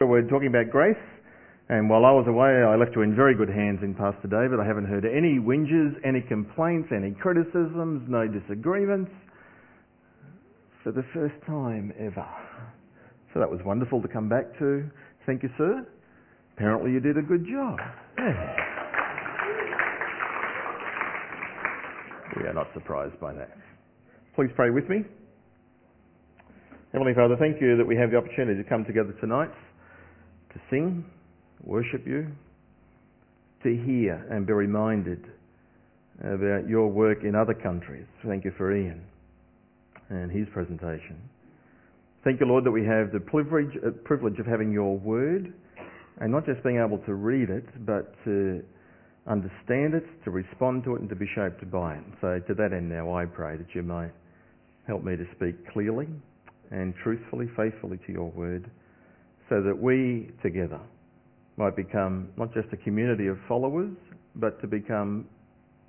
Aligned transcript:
We're 0.00 0.22
talking 0.22 0.46
about 0.46 0.70
grace, 0.70 0.96
and 1.68 1.90
while 1.90 2.04
I 2.04 2.12
was 2.12 2.26
away, 2.28 2.62
I 2.62 2.76
left 2.76 2.94
you 2.94 3.02
in 3.02 3.16
very 3.16 3.34
good 3.34 3.48
hands 3.48 3.80
in 3.82 3.94
Pastor 3.94 4.28
David. 4.28 4.60
I 4.60 4.64
haven't 4.64 4.86
heard 4.86 5.04
any 5.04 5.38
whinges, 5.42 5.90
any 6.06 6.20
complaints, 6.20 6.88
any 6.94 7.10
criticisms, 7.10 8.06
no 8.08 8.28
disagreements 8.28 9.10
for 10.84 10.92
the 10.92 11.02
first 11.12 11.34
time 11.46 11.92
ever. 11.98 12.24
So 13.34 13.40
that 13.40 13.50
was 13.50 13.60
wonderful 13.64 14.00
to 14.00 14.08
come 14.08 14.28
back 14.28 14.56
to. 14.60 14.88
Thank 15.26 15.42
you, 15.42 15.50
sir. 15.58 15.84
Apparently 16.56 16.92
you 16.92 17.00
did 17.00 17.18
a 17.18 17.22
good 17.22 17.44
job. 17.44 17.78
Yeah. 18.16 18.56
We 22.36 22.46
are 22.46 22.54
not 22.54 22.68
surprised 22.72 23.18
by 23.20 23.34
that. 23.34 23.50
Please 24.36 24.50
pray 24.54 24.70
with 24.70 24.88
me. 24.88 25.02
Heavenly 26.92 27.14
Father, 27.14 27.36
thank 27.36 27.60
you 27.60 27.76
that 27.76 27.86
we 27.86 27.96
have 27.96 28.12
the 28.12 28.16
opportunity 28.16 28.62
to 28.62 28.68
come 28.68 28.84
together 28.84 29.12
tonight 29.20 29.50
to 30.58 30.64
sing, 30.70 31.04
worship 31.64 32.06
you, 32.06 32.28
to 33.62 33.68
hear 33.68 34.26
and 34.30 34.46
be 34.46 34.52
reminded 34.52 35.24
about 36.20 36.68
your 36.68 36.88
work 36.88 37.22
in 37.22 37.34
other 37.34 37.54
countries. 37.54 38.06
Thank 38.26 38.44
you 38.44 38.52
for 38.56 38.74
Ian 38.74 39.02
and 40.10 40.30
his 40.30 40.46
presentation. 40.52 41.18
Thank 42.24 42.40
you, 42.40 42.46
Lord, 42.46 42.64
that 42.64 42.70
we 42.70 42.84
have 42.84 43.12
the 43.12 43.20
privilege, 43.20 43.70
uh, 43.86 43.90
privilege 44.04 44.38
of 44.38 44.46
having 44.46 44.72
your 44.72 44.98
word 44.98 45.52
and 46.20 46.32
not 46.32 46.46
just 46.46 46.62
being 46.64 46.82
able 46.84 46.98
to 47.06 47.14
read 47.14 47.48
it, 47.50 47.86
but 47.86 48.12
to 48.24 48.62
understand 49.28 49.94
it, 49.94 50.04
to 50.24 50.30
respond 50.30 50.82
to 50.84 50.96
it, 50.96 51.00
and 51.00 51.08
to 51.08 51.14
be 51.14 51.26
shaped 51.34 51.70
by 51.70 51.94
it. 51.94 52.04
So, 52.20 52.40
to 52.48 52.54
that 52.54 52.72
end, 52.72 52.88
now 52.88 53.14
I 53.14 53.24
pray 53.24 53.56
that 53.56 53.66
you 53.74 53.82
might 53.82 54.10
help 54.86 55.04
me 55.04 55.16
to 55.16 55.24
speak 55.36 55.70
clearly 55.72 56.08
and 56.70 56.94
truthfully, 57.02 57.48
faithfully 57.56 57.98
to 58.06 58.12
your 58.12 58.30
word 58.30 58.68
so 59.48 59.62
that 59.62 59.76
we 59.76 60.30
together 60.42 60.80
might 61.56 61.74
become 61.74 62.28
not 62.36 62.52
just 62.54 62.68
a 62.72 62.76
community 62.76 63.26
of 63.26 63.36
followers, 63.48 63.96
but 64.36 64.60
to 64.60 64.66
become 64.66 65.26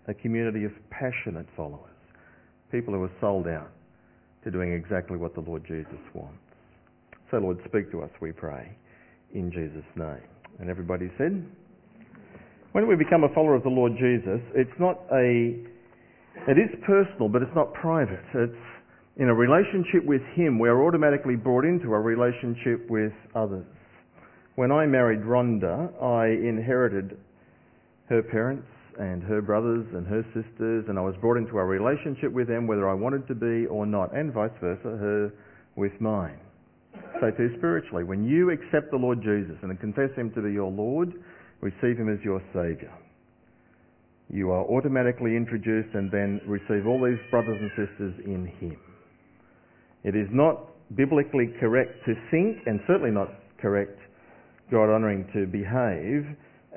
a 0.08 0.14
community 0.14 0.66
of 0.66 0.72
passionate 0.89 1.45
followers. 1.56 1.86
People 2.72 2.94
who 2.94 3.03
are 3.03 3.11
sold 3.22 3.48
out 3.48 3.72
to 4.44 4.52
doing 4.52 4.73
exactly 4.73 5.17
what 5.17 5.36
the 5.36 5.42
Lord 5.42 5.64
Jesus 5.67 6.00
wants. 6.14 6.39
So, 7.30 7.38
Lord, 7.38 7.59
speak 7.67 7.92
to 7.92 8.02
us, 8.02 8.09
we 8.22 8.31
pray, 8.31 8.75
in 9.33 9.52
Jesus' 9.52 9.86
name. 9.95 10.23
And 10.59 10.70
everybody 10.70 11.11
said, 11.17 11.45
when 12.72 12.88
we 12.88 12.95
become 12.95 13.23
a 13.23 13.33
follower 13.33 13.55
of 13.55 13.64
the 13.64 13.70
Lord 13.70 13.94
Jesus, 13.94 14.39
it's 14.55 14.80
not 14.80 15.00
a, 15.11 15.58
it 16.48 16.58
is 16.58 16.70
personal, 16.86 17.30
but 17.30 17.42
it's 17.42 17.55
not 17.55 17.73
private. 17.73 18.23
It's 18.33 18.53
in 19.20 19.28
a 19.28 19.34
relationship 19.34 20.06
with 20.06 20.22
Him, 20.34 20.58
we're 20.58 20.88
automatically 20.88 21.36
brought 21.36 21.66
into 21.66 21.94
a 21.94 22.00
relationship 22.00 22.89
with 22.89 23.12
others. 23.36 23.67
When 24.56 24.72
I 24.72 24.86
married 24.86 25.20
Rhonda, 25.20 25.92
I 26.02 26.28
inherited 26.28 27.17
her 28.08 28.23
parents 28.23 28.67
and 28.98 29.22
her 29.23 29.42
brothers 29.42 29.86
and 29.94 30.08
her 30.08 30.23
sisters, 30.34 30.86
and 30.88 30.98
I 30.98 31.02
was 31.02 31.16
brought 31.20 31.36
into 31.36 31.58
a 31.58 31.66
relationship 31.66 32.31
with 32.31 32.48
them 32.48 32.66
whether 32.66 32.89
I 32.89 32.94
wanted 32.94 33.28
to 33.28 33.36
be 33.36 33.67
or 33.67 33.86
not, 33.86 34.16
and 34.16 34.31
vice 34.34 34.56
versa, 34.61 34.88
her 34.88 35.33
with 35.76 35.92
mine. 36.00 36.39
So 37.20 37.30
too 37.31 37.54
spiritually, 37.58 38.06
when 38.06 38.23
you 38.23 38.52
accept 38.52 38.89
the 38.92 38.98
Lord 38.98 39.22
Jesus 39.22 39.56
and 39.61 39.78
confess 39.81 40.16
Him 40.16 40.31
to 40.31 40.42
be 40.42 40.54
your 40.54 40.72
Lord, 40.72 41.11
receive 41.59 42.00
Him 42.00 42.08
as 42.08 42.23
your 42.23 42.42
Saviour, 42.54 42.92
you 44.30 44.52
are 44.52 44.64
automatically 44.64 45.36
introduced 45.36 45.94
and 45.94 46.09
then 46.09 46.39
receive 46.48 46.88
all 46.88 47.04
these 47.04 47.20
brothers 47.30 47.59
and 47.59 47.70
sisters 47.76 48.16
in 48.23 48.48
Him. 48.59 48.80
It 50.03 50.16
is 50.16 50.28
not 50.31 50.66
biblically 50.95 51.47
correct 51.59 52.05
to 52.05 52.16
think, 52.31 52.58
and 52.66 52.80
certainly 52.88 53.11
not 53.11 53.30
correct, 53.61 54.00
God 54.72 54.89
honouring 54.89 55.28
to 55.33 55.45
behave, 55.45 56.25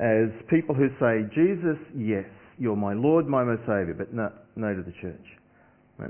as 0.00 0.28
people 0.48 0.74
who 0.74 0.88
say, 0.98 1.28
Jesus, 1.34 1.78
yes, 1.96 2.24
you're 2.58 2.76
my 2.76 2.94
Lord, 2.94 3.26
my 3.28 3.44
Saviour, 3.66 3.94
but 3.96 4.12
no, 4.12 4.30
no 4.56 4.74
to 4.74 4.82
the 4.82 4.92
church. 5.00 5.24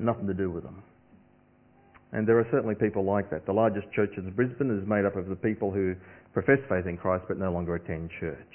Nothing 0.01 0.27
to 0.27 0.35
do 0.35 0.51
with 0.51 0.63
them. 0.63 0.83
And 2.13 2.27
there 2.27 2.39
are 2.39 2.47
certainly 2.51 2.75
people 2.75 3.05
like 3.05 3.31
that. 3.31 3.47
The 3.47 3.53
largest 3.53 3.91
church 3.93 4.11
in 4.17 4.31
Brisbane 4.31 4.71
is 4.71 4.89
made 4.89 5.05
up 5.05 5.17
of 5.17 5.29
the 5.29 5.37
people 5.37 5.71
who 5.71 5.95
profess 6.33 6.59
faith 6.69 6.87
in 6.87 6.97
Christ 6.97 7.25
but 7.29 7.39
no 7.39 7.53
longer 7.53 7.75
attend 7.75 8.11
church. 8.21 8.55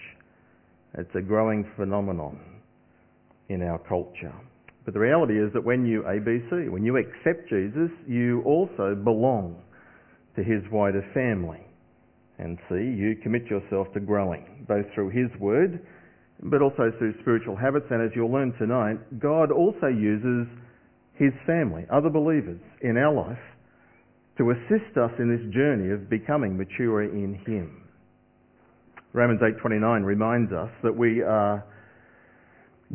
It's 0.98 1.14
a 1.16 1.22
growing 1.22 1.70
phenomenon 1.76 2.40
in 3.50 3.62
our 3.62 3.78
culture. 3.80 4.34
But 4.88 4.94
the 4.94 5.02
reality 5.02 5.38
is 5.38 5.52
that 5.52 5.66
when 5.66 5.86
you 5.86 6.04
ABC, 6.04 6.72
when 6.72 6.86
you 6.86 6.96
accept 6.96 7.50
Jesus, 7.50 7.92
you 8.08 8.42
also 8.46 8.96
belong 8.96 9.60
to 10.38 10.42
his 10.42 10.64
wider 10.72 11.04
family. 11.14 11.60
And 12.40 12.58
see, 12.70 12.96
you 12.96 13.18
commit 13.22 13.48
yourself 13.48 13.92
to 13.96 14.00
growing, 14.00 14.64
both 14.66 14.86
through 14.96 15.10
his 15.10 15.28
word, 15.42 15.86
but 16.42 16.62
also 16.62 16.90
through 16.98 17.20
spiritual 17.20 17.58
habits. 17.58 17.88
And 17.92 18.02
as 18.02 18.16
you'll 18.16 18.32
learn 18.32 18.54
tonight, 18.58 19.20
God 19.20 19.52
also 19.52 19.88
uses 19.88 20.48
his 21.16 21.34
family, 21.46 21.84
other 21.92 22.10
believers 22.10 22.62
in 22.80 22.96
our 22.96 23.14
life, 23.14 23.44
to 24.38 24.52
assist 24.52 24.96
us 24.96 25.12
in 25.20 25.28
this 25.28 25.54
journey 25.54 25.92
of 25.92 26.10
becoming 26.10 26.56
mature 26.56 27.04
in 27.04 27.34
him. 27.46 27.84
Romans 29.12 29.42
8:29 29.42 30.06
reminds 30.06 30.54
us 30.54 30.72
that 30.82 30.96
we 30.96 31.22
are 31.22 31.66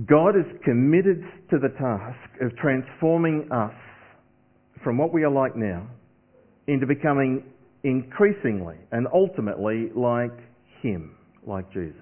God 0.06 0.36
is 0.36 0.46
committed 0.64 1.22
to 1.50 1.58
the 1.58 1.68
task 1.68 2.40
of 2.40 2.56
transforming 2.56 3.46
us 3.52 3.74
from 4.82 4.96
what 4.96 5.12
we 5.12 5.22
are 5.22 5.30
like 5.30 5.54
now 5.54 5.86
into 6.66 6.86
becoming 6.86 7.44
increasingly 7.84 8.76
and 8.90 9.06
ultimately 9.12 9.90
like 9.94 10.32
Him, 10.80 11.14
like 11.46 11.70
Jesus. 11.72 12.00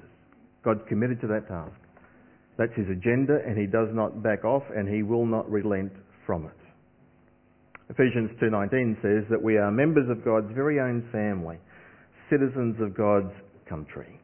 God's 0.64 0.82
committed 0.88 1.20
to 1.22 1.26
that 1.28 1.48
task. 1.48 1.74
That's 2.58 2.72
His 2.76 2.86
agenda 2.90 3.38
and 3.44 3.58
He 3.58 3.66
does 3.66 3.88
not 3.92 4.22
back 4.22 4.44
off 4.44 4.62
and 4.74 4.88
He 4.88 5.02
will 5.02 5.26
not 5.26 5.50
relent 5.50 5.92
from 6.26 6.44
it. 6.44 6.52
Ephesians 7.88 8.30
2.19 8.40 9.02
says 9.02 9.28
that 9.30 9.42
we 9.42 9.56
are 9.56 9.72
members 9.72 10.08
of 10.08 10.24
God's 10.24 10.52
very 10.54 10.78
own 10.78 11.08
family, 11.10 11.58
citizens 12.30 12.76
of 12.80 12.96
God's 12.96 13.32
country 13.68 14.19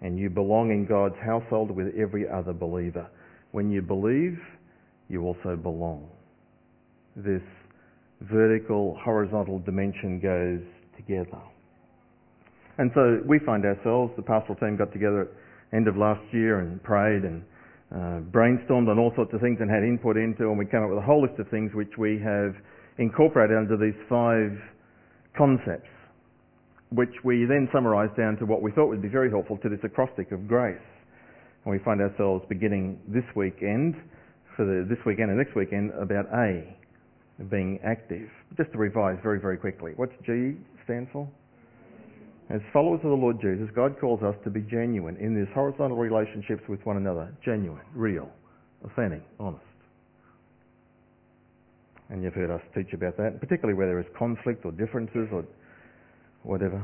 and 0.00 0.18
you 0.18 0.28
belong 0.30 0.70
in 0.70 0.86
God's 0.86 1.16
household 1.24 1.70
with 1.70 1.88
every 1.98 2.28
other 2.28 2.52
believer. 2.52 3.08
When 3.52 3.70
you 3.70 3.82
believe, 3.82 4.38
you 5.08 5.22
also 5.22 5.56
belong. 5.56 6.08
This 7.16 7.42
vertical, 8.22 8.98
horizontal 9.02 9.60
dimension 9.60 10.20
goes 10.20 10.60
together. 10.96 11.40
And 12.78 12.90
so 12.94 13.20
we 13.26 13.38
find 13.38 13.64
ourselves, 13.64 14.12
the 14.16 14.22
pastoral 14.22 14.58
team 14.58 14.76
got 14.76 14.92
together 14.92 15.22
at 15.22 15.28
the 15.70 15.76
end 15.76 15.88
of 15.88 15.96
last 15.96 16.22
year 16.32 16.58
and 16.58 16.82
prayed 16.82 17.22
and 17.22 17.42
uh, 17.94 18.18
brainstormed 18.34 18.90
on 18.90 18.98
all 18.98 19.12
sorts 19.14 19.32
of 19.32 19.40
things 19.40 19.58
and 19.60 19.70
had 19.70 19.84
input 19.84 20.16
into, 20.16 20.50
and 20.50 20.58
we 20.58 20.66
came 20.66 20.82
up 20.82 20.90
with 20.90 20.98
a 20.98 21.06
whole 21.06 21.22
list 21.22 21.38
of 21.38 21.48
things 21.48 21.70
which 21.74 21.94
we 21.96 22.18
have 22.18 22.54
incorporated 22.98 23.56
under 23.56 23.76
these 23.76 23.94
five 24.08 24.50
concepts 25.36 25.93
which 26.94 27.14
we 27.24 27.44
then 27.44 27.68
summarised 27.72 28.16
down 28.16 28.36
to 28.38 28.46
what 28.46 28.62
we 28.62 28.70
thought 28.70 28.88
would 28.88 29.02
be 29.02 29.08
very 29.08 29.30
helpful 29.30 29.58
to 29.58 29.68
this 29.68 29.80
acrostic 29.82 30.32
of 30.32 30.46
grace. 30.46 30.78
And 31.64 31.72
we 31.72 31.78
find 31.84 32.00
ourselves 32.00 32.44
beginning 32.48 33.00
this 33.08 33.24
weekend, 33.34 33.94
for 34.56 34.64
the, 34.64 34.86
this 34.88 34.98
weekend 35.04 35.30
and 35.30 35.38
next 35.38 35.56
weekend, 35.56 35.90
about 36.00 36.26
A, 36.34 36.76
being 37.50 37.80
active. 37.84 38.28
Just 38.56 38.70
to 38.72 38.78
revise 38.78 39.18
very, 39.22 39.40
very 39.40 39.56
quickly. 39.56 39.92
What's 39.96 40.12
G 40.24 40.54
stand 40.84 41.08
for? 41.12 41.28
As 42.50 42.60
followers 42.72 43.00
of 43.02 43.10
the 43.10 43.16
Lord 43.16 43.40
Jesus, 43.40 43.68
God 43.74 43.98
calls 43.98 44.22
us 44.22 44.34
to 44.44 44.50
be 44.50 44.60
genuine 44.60 45.16
in 45.16 45.34
these 45.34 45.48
horizontal 45.54 45.96
relationships 45.96 46.62
with 46.68 46.84
one 46.84 46.98
another. 46.98 47.34
Genuine, 47.42 47.80
real, 47.94 48.28
authentic, 48.84 49.22
honest. 49.40 49.64
And 52.10 52.22
you've 52.22 52.34
heard 52.34 52.50
us 52.50 52.60
teach 52.76 52.92
about 52.92 53.16
that, 53.16 53.40
particularly 53.40 53.72
where 53.72 53.86
there 53.86 53.98
is 53.98 54.06
conflict 54.16 54.66
or 54.66 54.72
differences 54.72 55.26
or 55.32 55.44
whatever. 56.44 56.82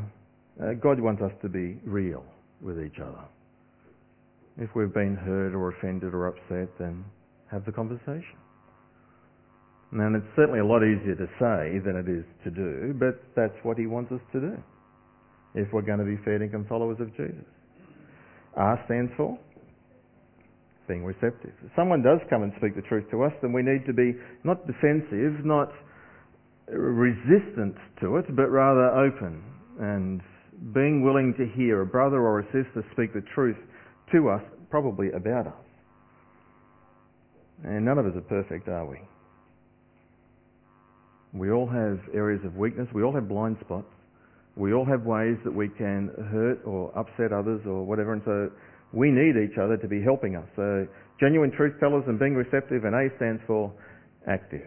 Uh, 0.60 0.72
God 0.75 0.98
wants 1.00 1.23
us 1.23 1.32
to 1.43 1.49
be 1.49 1.79
real 1.85 2.25
with 2.61 2.81
each 2.81 2.99
other. 3.00 3.23
If 4.58 4.70
we've 4.75 4.93
been 4.93 5.14
hurt 5.14 5.55
or 5.55 5.70
offended 5.70 6.12
or 6.12 6.26
upset, 6.26 6.69
then 6.79 7.05
have 7.50 7.64
the 7.64 7.73
conversation. 7.73 8.37
And 9.93 10.17
it's 10.17 10.26
certainly 10.37 10.61
a 10.61 10.64
lot 10.64 10.82
easier 10.82 11.14
to 11.14 11.26
say 11.38 11.79
than 11.82 11.96
it 11.96 12.08
is 12.08 12.25
to 12.44 12.50
do, 12.50 12.94
but 12.99 13.23
that's 13.35 13.56
what 13.62 13.79
he 13.79 13.87
wants 13.87 14.12
us 14.12 14.20
to 14.32 14.40
do 14.40 14.56
if 15.55 15.67
we're 15.73 15.82
going 15.82 15.99
to 15.99 16.05
be 16.05 16.14
and 16.55 16.69
followers 16.69 16.99
of 17.00 17.11
Jesus. 17.17 17.44
R 18.55 18.81
stands 18.87 19.11
for 19.17 19.38
being 20.87 21.05
receptive. 21.05 21.52
If 21.64 21.70
someone 21.75 22.02
does 22.02 22.19
come 22.31 22.43
and 22.43 22.52
speak 22.58 22.76
the 22.76 22.82
truth 22.82 23.11
to 23.11 23.25
us, 23.25 23.32
then 23.43 23.52
we 23.52 23.62
need 23.62 23.87
to 23.87 23.93
be 23.93 24.14
not 24.44 24.67
defensive, 24.67 25.44
not 25.44 25.70
resistant 26.72 27.75
to 28.00 28.17
it, 28.17 28.26
but 28.37 28.49
rather 28.49 28.87
open 28.96 29.43
and 29.81 30.20
being 30.75 31.02
willing 31.02 31.34
to 31.38 31.46
hear 31.56 31.81
a 31.82 31.87
brother 31.87 32.20
or 32.20 32.40
a 32.40 32.44
sister 32.46 32.84
speak 32.93 33.12
the 33.14 33.22
truth 33.34 33.56
to 34.12 34.28
us, 34.28 34.43
probably 34.70 35.11
about 35.12 35.46
us. 35.46 35.55
And 37.64 37.84
none 37.84 37.99
of 37.99 38.06
us 38.06 38.12
are 38.17 38.20
perfect, 38.22 38.69
are 38.69 38.87
we? 38.87 38.99
We 41.32 41.50
all 41.50 41.67
have 41.67 42.00
areas 42.14 42.40
of 42.44 42.56
weakness. 42.56 42.88
We 42.93 43.02
all 43.02 43.14
have 43.14 43.28
blind 43.28 43.56
spots. 43.61 43.87
We 44.56 44.73
all 44.73 44.84
have 44.84 45.02
ways 45.05 45.37
that 45.44 45.55
we 45.55 45.69
can 45.69 46.11
hurt 46.32 46.61
or 46.64 46.90
upset 46.99 47.32
others 47.32 47.61
or 47.66 47.84
whatever, 47.84 48.12
and 48.12 48.23
so 48.25 48.50
we 48.93 49.11
need 49.11 49.37
each 49.37 49.56
other 49.58 49.76
to 49.76 49.87
be 49.87 50.02
helping 50.02 50.37
us. 50.37 50.46
So 50.56 50.87
genuine 51.20 51.52
truth 51.52 51.78
tellers 51.78 52.05
and 52.08 52.19
being 52.19 52.34
receptive, 52.34 52.84
and 52.84 52.94
A 52.94 53.14
stands 53.16 53.40
for 53.46 53.73
active. 54.26 54.66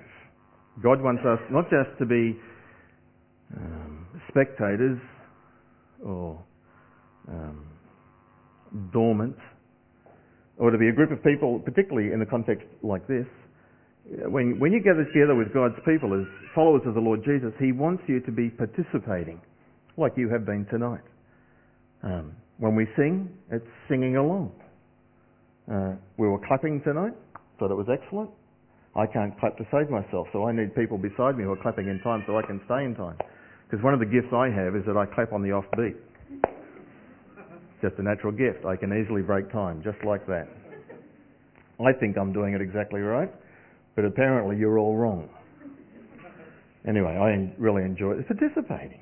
God 0.82 1.02
wants 1.02 1.22
us 1.26 1.40
not 1.52 1.66
just 1.70 1.98
to 2.00 2.06
be 2.06 2.40
um, 3.56 4.08
spectators 4.30 5.00
or 6.04 6.40
um, 7.28 7.66
dormant, 8.92 9.36
or 10.58 10.72
to 10.72 10.78
be 10.78 10.88
a 10.88 10.92
group 10.92 11.12
of 11.12 11.24
people, 11.24 11.60
particularly 11.60 12.14
in 12.14 12.22
a 12.22 12.26
context 12.26 12.66
like 12.82 13.08
this. 13.08 13.26
When, 14.06 14.60
when 14.60 14.74
you 14.74 14.82
gather 14.84 15.06
together 15.06 15.36
with 15.36 15.54
God's 15.54 15.80
people 15.86 16.14
as 16.14 16.28
followers 16.54 16.82
of 16.86 16.94
the 16.94 17.00
Lord 17.00 17.24
Jesus, 17.24 17.54
He 17.60 17.72
wants 17.72 18.04
you 18.08 18.20
to 18.22 18.32
be 18.32 18.50
participating, 18.50 19.40
like 19.98 20.14
you 20.18 20.30
have 20.30 20.46
been 20.46 20.66
tonight. 20.70 21.04
Um, 22.04 22.34
when 22.58 22.76
we 22.76 22.86
sing, 22.98 23.30
it's 23.52 23.66
singing 23.90 24.18
along. 24.18 24.52
Uh, 25.72 25.96
we 26.18 26.28
were 26.28 26.40
clapping 26.46 26.82
tonight, 26.84 27.14
thought 27.58 27.72
it 27.72 27.76
was 27.76 27.88
excellent. 27.88 28.30
I 28.96 29.08
can't 29.08 29.38
clap 29.40 29.58
to 29.58 29.66
save 29.72 29.90
myself, 29.90 30.28
so 30.32 30.48
I 30.48 30.52
need 30.52 30.76
people 30.76 30.98
beside 30.98 31.36
me 31.38 31.44
who 31.44 31.52
are 31.52 31.62
clapping 31.62 31.88
in 31.88 32.00
time 32.02 32.24
so 32.28 32.38
I 32.38 32.44
can 32.44 32.62
stay 32.66 32.86
in 32.86 32.96
time. 32.96 33.18
Because 33.66 33.84
one 33.84 33.94
of 33.94 34.00
the 34.00 34.06
gifts 34.06 34.32
I 34.32 34.50
have 34.50 34.76
is 34.76 34.86
that 34.86 34.98
I 34.98 35.06
clap 35.06 35.34
on 35.34 35.42
the 35.42 35.52
off 35.52 35.66
beat. 35.76 35.98
Just 37.82 37.96
a 37.98 38.04
natural 38.04 38.32
gift. 38.32 38.66
I 38.66 38.76
can 38.76 38.94
easily 38.94 39.24
break 39.24 39.52
time, 39.52 39.82
just 39.84 39.98
like 40.06 40.28
that. 40.28 40.48
I 41.84 41.92
think 41.92 42.18
I'm 42.18 42.32
doing 42.32 42.54
it 42.54 42.62
exactly 42.62 43.02
right, 43.02 43.34
but 43.96 44.06
apparently 44.06 44.58
you're 44.58 44.78
all 44.78 44.96
wrong. 44.96 45.28
Anyway, 46.88 47.18
I 47.18 47.52
really 47.58 47.84
enjoy 47.84 48.12
it. 48.12 48.20
It's 48.20 48.28
participating. 48.28 49.00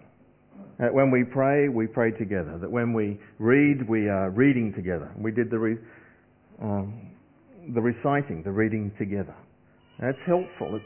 That 0.80 0.94
when 0.94 1.12
we 1.12 1.24
pray, 1.24 1.68
we 1.68 1.86
pray 1.86 2.12
together. 2.12 2.58
That 2.58 2.72
when 2.72 2.94
we 2.94 3.20
read, 3.40 3.88
we 3.88 4.08
are 4.08 4.30
reading 4.30 4.74
together. 4.74 5.12
We 5.18 5.32
did 5.32 5.52
the, 5.52 5.60
re- 5.60 5.78
um, 6.62 7.12
the 7.74 7.82
reciting, 7.82 8.42
the 8.44 8.52
reading 8.52 8.92
together. 8.98 9.36
That's 10.02 10.18
helpful. 10.26 10.76
It 10.76 10.82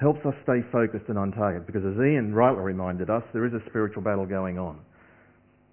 helps 0.00 0.26
us 0.26 0.34
stay 0.42 0.60
focused 0.72 1.06
and 1.08 1.16
on 1.16 1.30
target 1.32 1.66
because 1.66 1.82
as 1.86 1.94
Ian 1.94 2.34
rightly 2.34 2.60
reminded 2.60 3.08
us, 3.08 3.22
there 3.32 3.46
is 3.46 3.52
a 3.54 3.62
spiritual 3.70 4.02
battle 4.02 4.26
going 4.26 4.58
on. 4.58 4.80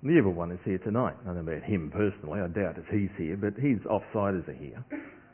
The 0.04 0.12
evil 0.12 0.34
one 0.34 0.52
is 0.52 0.60
here 0.64 0.78
tonight. 0.78 1.16
I 1.24 1.34
don't 1.34 1.46
know 1.46 1.52
about 1.52 1.64
him 1.64 1.90
personally. 1.90 2.42
I 2.42 2.48
doubt 2.48 2.78
if 2.78 2.86
he's 2.92 3.10
here, 3.18 3.38
but 3.38 3.56
his 3.56 3.80
offsiders 3.90 4.48
are 4.48 4.60
here. 4.60 4.84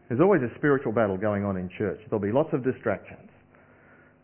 There's 0.07 0.21
always 0.21 0.41
a 0.41 0.49
spiritual 0.57 0.93
battle 0.93 1.17
going 1.17 1.43
on 1.43 1.57
in 1.57 1.69
church. 1.77 1.99
There'll 2.09 2.21
be 2.21 2.31
lots 2.31 2.49
of 2.53 2.63
distractions. 2.63 3.29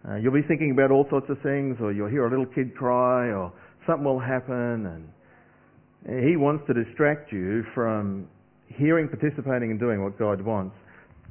Uh, 0.08 0.16
you'll 0.16 0.34
be 0.34 0.46
thinking 0.48 0.72
about 0.72 0.92
all 0.92 1.06
sorts 1.10 1.30
of 1.30 1.42
things, 1.42 1.78
or 1.82 1.92
you'll 1.92 2.10
hear 2.10 2.28
a 2.28 2.30
little 2.30 2.46
kid 2.46 2.76
cry, 2.76 3.32
or 3.32 3.52
something 3.88 4.06
will 4.06 4.20
happen, 4.20 4.86
and 4.86 6.24
he 6.26 6.38
wants 6.38 6.64
to 6.68 6.74
distract 6.74 7.34
you 7.34 7.64
from 7.74 8.28
hearing, 8.68 9.10
participating, 9.10 9.72
and 9.72 9.80
doing 9.80 10.04
what 10.04 10.18
God 10.18 10.42
wants. 10.42 10.76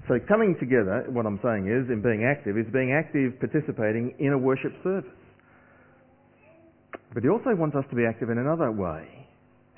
So 0.06 0.18
coming 0.28 0.54
together, 0.60 1.06
what 1.08 1.24
I'm 1.24 1.40
saying 1.42 1.64
is, 1.64 1.88
in 1.90 2.02
being 2.02 2.28
active, 2.28 2.58
is 2.58 2.70
being 2.72 2.92
active, 2.92 3.40
participating 3.40 4.14
in 4.18 4.32
a 4.32 4.38
worship 4.38 4.72
service. 4.82 5.08
But 7.14 7.22
he 7.22 7.30
also 7.30 7.54
wants 7.56 7.74
us 7.76 7.84
to 7.88 7.96
be 7.96 8.04
active 8.04 8.28
in 8.28 8.36
another 8.36 8.70
way. 8.70 9.08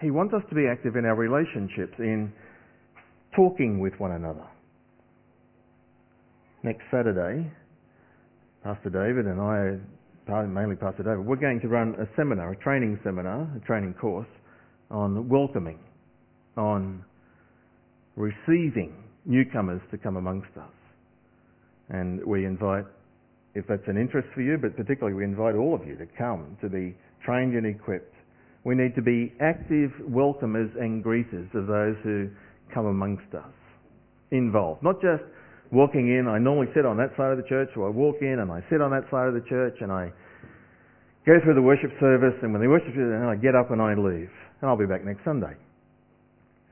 He 0.00 0.10
wants 0.10 0.34
us 0.34 0.42
to 0.48 0.54
be 0.54 0.66
active 0.66 0.96
in 0.96 1.04
our 1.04 1.14
relationships, 1.14 1.94
in 1.98 2.32
talking 3.36 3.78
with 3.78 3.92
one 3.98 4.12
another. 4.12 4.44
Next 6.64 6.82
Saturday, 6.90 7.48
Pastor 8.64 8.90
David 8.90 9.26
and 9.26 9.40
I, 9.40 10.42
mainly 10.46 10.74
Pastor 10.74 11.04
David, 11.04 11.24
we're 11.24 11.36
going 11.36 11.60
to 11.60 11.68
run 11.68 11.94
a 12.00 12.06
seminar, 12.16 12.50
a 12.50 12.56
training 12.56 12.98
seminar, 13.04 13.48
a 13.56 13.64
training 13.64 13.94
course 13.94 14.26
on 14.90 15.28
welcoming, 15.28 15.78
on 16.56 17.04
receiving 18.16 19.05
newcomers 19.26 19.82
to 19.90 19.98
come 19.98 20.16
amongst 20.16 20.56
us. 20.56 20.72
And 21.90 22.24
we 22.24 22.46
invite, 22.46 22.84
if 23.54 23.66
that's 23.68 23.86
an 23.86 23.96
interest 23.96 24.28
for 24.34 24.40
you, 24.40 24.56
but 24.58 24.76
particularly 24.76 25.14
we 25.14 25.24
invite 25.24 25.54
all 25.54 25.74
of 25.74 25.86
you 25.86 25.96
to 25.96 26.06
come, 26.18 26.56
to 26.62 26.68
be 26.68 26.96
trained 27.24 27.54
and 27.54 27.66
equipped. 27.66 28.14
We 28.64 28.74
need 28.74 28.94
to 28.96 29.02
be 29.02 29.32
active 29.40 29.92
welcomers 30.08 30.74
and 30.74 31.04
greeters 31.04 31.52
of 31.54 31.66
those 31.66 31.96
who 32.02 32.30
come 32.74 32.86
amongst 32.86 33.32
us. 33.34 33.52
Involved. 34.32 34.82
Not 34.82 35.00
just 35.00 35.22
walking 35.70 36.08
in, 36.08 36.26
I 36.26 36.38
normally 36.38 36.66
sit 36.74 36.84
on 36.84 36.96
that 36.96 37.14
side 37.16 37.30
of 37.30 37.38
the 37.38 37.46
church, 37.48 37.70
or 37.76 37.86
I 37.86 37.90
walk 37.90 38.16
in 38.22 38.40
and 38.40 38.50
I 38.50 38.62
sit 38.70 38.80
on 38.80 38.90
that 38.90 39.04
side 39.10 39.28
of 39.28 39.34
the 39.34 39.46
church 39.48 39.76
and 39.80 39.92
I 39.92 40.10
go 41.26 41.38
through 41.42 41.54
the 41.54 41.62
worship 41.62 41.90
service 42.00 42.34
and 42.42 42.52
when 42.52 42.62
the 42.62 42.68
worship 42.68 42.90
is 42.90 42.98
and 42.98 43.26
I 43.26 43.36
get 43.36 43.54
up 43.54 43.70
and 43.70 43.80
I 43.80 43.94
leave. 43.94 44.30
And 44.60 44.70
I'll 44.70 44.76
be 44.76 44.86
back 44.86 45.04
next 45.04 45.22
Sunday. 45.24 45.54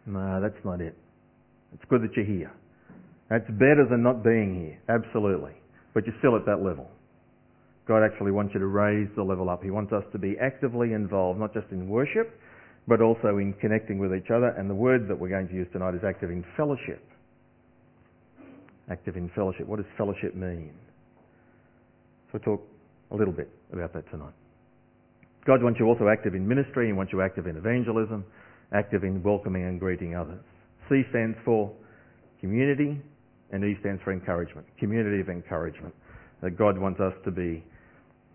No, 0.06 0.40
that's 0.40 0.58
not 0.64 0.80
it. 0.80 0.96
It's 1.74 1.84
good 1.90 2.02
that 2.02 2.14
you're 2.16 2.24
here. 2.24 2.52
That's 3.30 3.48
better 3.50 3.86
than 3.88 4.02
not 4.02 4.22
being 4.22 4.54
here, 4.54 4.78
absolutely. 4.88 5.52
But 5.92 6.06
you're 6.06 6.16
still 6.18 6.36
at 6.36 6.46
that 6.46 6.62
level. 6.62 6.88
God 7.86 8.02
actually 8.04 8.32
wants 8.32 8.54
you 8.54 8.60
to 8.60 8.66
raise 8.66 9.08
the 9.16 9.22
level 9.22 9.50
up. 9.50 9.62
He 9.62 9.70
wants 9.70 9.92
us 9.92 10.04
to 10.12 10.18
be 10.18 10.36
actively 10.40 10.92
involved, 10.92 11.38
not 11.38 11.52
just 11.52 11.66
in 11.70 11.88
worship, 11.88 12.38
but 12.88 13.00
also 13.00 13.38
in 13.38 13.54
connecting 13.60 13.98
with 13.98 14.14
each 14.14 14.30
other. 14.30 14.48
And 14.56 14.68
the 14.70 14.74
word 14.74 15.08
that 15.08 15.18
we're 15.18 15.28
going 15.28 15.48
to 15.48 15.54
use 15.54 15.68
tonight 15.72 15.94
is 15.94 16.02
active 16.06 16.30
in 16.30 16.44
fellowship. 16.56 17.02
Active 18.90 19.16
in 19.16 19.30
fellowship. 19.34 19.66
What 19.66 19.76
does 19.76 19.86
fellowship 19.96 20.34
mean? 20.34 20.72
So 22.32 22.38
we'll 22.38 22.56
talk 22.56 22.66
a 23.10 23.16
little 23.16 23.32
bit 23.32 23.50
about 23.72 23.92
that 23.94 24.10
tonight. 24.10 24.34
God 25.46 25.62
wants 25.62 25.78
you 25.78 25.86
also 25.86 26.08
active 26.08 26.34
in 26.34 26.46
ministry. 26.48 26.86
He 26.86 26.92
wants 26.92 27.12
you 27.12 27.20
active 27.20 27.46
in 27.46 27.56
evangelism, 27.56 28.24
active 28.72 29.04
in 29.04 29.22
welcoming 29.22 29.64
and 29.64 29.78
greeting 29.78 30.16
others. 30.16 30.40
C 30.88 31.02
stands 31.10 31.36
for 31.44 31.72
community, 32.40 33.00
and 33.52 33.64
E 33.64 33.76
stands 33.80 34.02
for 34.02 34.12
encouragement. 34.12 34.66
Community 34.78 35.20
of 35.20 35.28
encouragement. 35.28 35.94
That 36.42 36.58
God 36.58 36.76
wants 36.76 37.00
us 37.00 37.14
to 37.24 37.30
be 37.30 37.64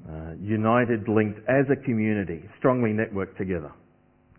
uh, 0.08 0.34
united, 0.42 1.08
linked 1.08 1.40
as 1.50 1.66
a 1.72 1.76
community, 1.76 2.44
strongly 2.58 2.92
networked 2.92 3.38
together. 3.38 3.72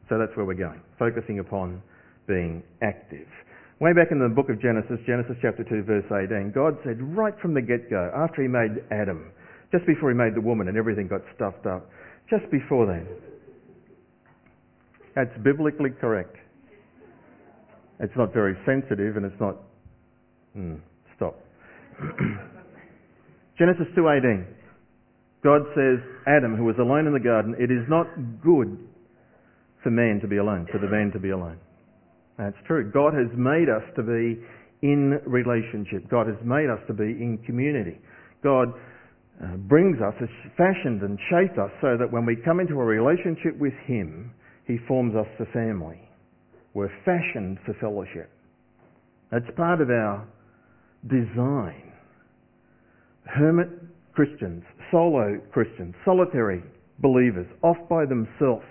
So 0.08 0.18
that's 0.18 0.34
where 0.36 0.46
we're 0.46 0.54
going, 0.54 0.80
focusing 0.98 1.38
upon 1.38 1.82
being 2.26 2.62
active. 2.82 3.28
Way 3.80 3.92
back 3.92 4.08
in 4.10 4.18
the 4.18 4.28
book 4.28 4.50
of 4.50 4.60
Genesis, 4.60 4.98
Genesis 5.06 5.36
chapter 5.40 5.64
2 5.64 5.84
verse 5.84 6.04
18, 6.10 6.52
God 6.54 6.76
said 6.84 7.00
right 7.16 7.34
from 7.40 7.54
the 7.54 7.62
get-go, 7.62 8.10
after 8.14 8.42
he 8.42 8.48
made 8.48 8.84
Adam, 8.90 9.32
just 9.72 9.86
before 9.86 10.10
he 10.10 10.16
made 10.16 10.34
the 10.34 10.40
woman 10.40 10.68
and 10.68 10.76
everything 10.76 11.08
got 11.08 11.22
stuffed 11.34 11.64
up, 11.64 11.88
just 12.28 12.44
before 12.50 12.86
then, 12.86 13.06
that's 15.14 15.32
biblically 15.42 15.90
correct. 15.90 16.36
It's 18.00 18.16
not 18.16 18.32
very 18.32 18.56
sensitive 18.64 19.16
and 19.16 19.26
it's 19.26 19.40
not... 19.40 19.56
Hmm, 20.54 20.76
stop. 21.16 21.36
Genesis 23.58 23.86
2.18. 23.96 24.46
God 25.44 25.62
says, 25.74 26.00
Adam, 26.26 26.56
who 26.56 26.64
was 26.64 26.76
alone 26.78 27.06
in 27.06 27.12
the 27.12 27.20
garden, 27.20 27.54
it 27.58 27.70
is 27.70 27.84
not 27.88 28.06
good 28.42 28.78
for 29.82 29.90
man 29.90 30.20
to 30.20 30.28
be 30.28 30.36
alone, 30.36 30.66
for 30.70 30.78
the 30.78 30.88
man 30.88 31.10
to 31.12 31.18
be 31.18 31.30
alone. 31.30 31.58
That's 32.38 32.56
true. 32.66 32.90
God 32.90 33.12
has 33.14 33.28
made 33.36 33.68
us 33.68 33.84
to 33.96 34.02
be 34.02 34.40
in 34.82 35.20
relationship. 35.26 36.08
God 36.10 36.26
has 36.26 36.36
made 36.44 36.68
us 36.68 36.80
to 36.88 36.94
be 36.94 37.04
in 37.04 37.38
community. 37.44 37.98
God 38.42 38.72
uh, 39.42 39.56
brings 39.56 40.00
us, 40.00 40.14
has 40.20 40.28
fashioned 40.56 41.02
and 41.02 41.18
shaped 41.28 41.58
us 41.58 41.70
so 41.80 41.96
that 41.98 42.10
when 42.10 42.24
we 42.24 42.36
come 42.36 42.60
into 42.60 42.74
a 42.74 42.84
relationship 42.84 43.58
with 43.58 43.74
Him, 43.86 44.32
He 44.66 44.78
forms 44.88 45.14
us 45.14 45.26
for 45.36 45.46
family. 45.52 46.00
We're 46.74 46.90
fashioned 47.04 47.58
for 47.66 47.74
fellowship. 47.80 48.30
That's 49.32 49.46
part 49.56 49.80
of 49.80 49.90
our 49.90 50.26
design. 51.08 51.92
Hermit 53.24 53.68
Christians, 54.12 54.62
solo 54.90 55.40
Christians, 55.52 55.94
solitary 56.04 56.62
believers, 56.98 57.46
off 57.62 57.76
by 57.88 58.04
themselves, 58.06 58.66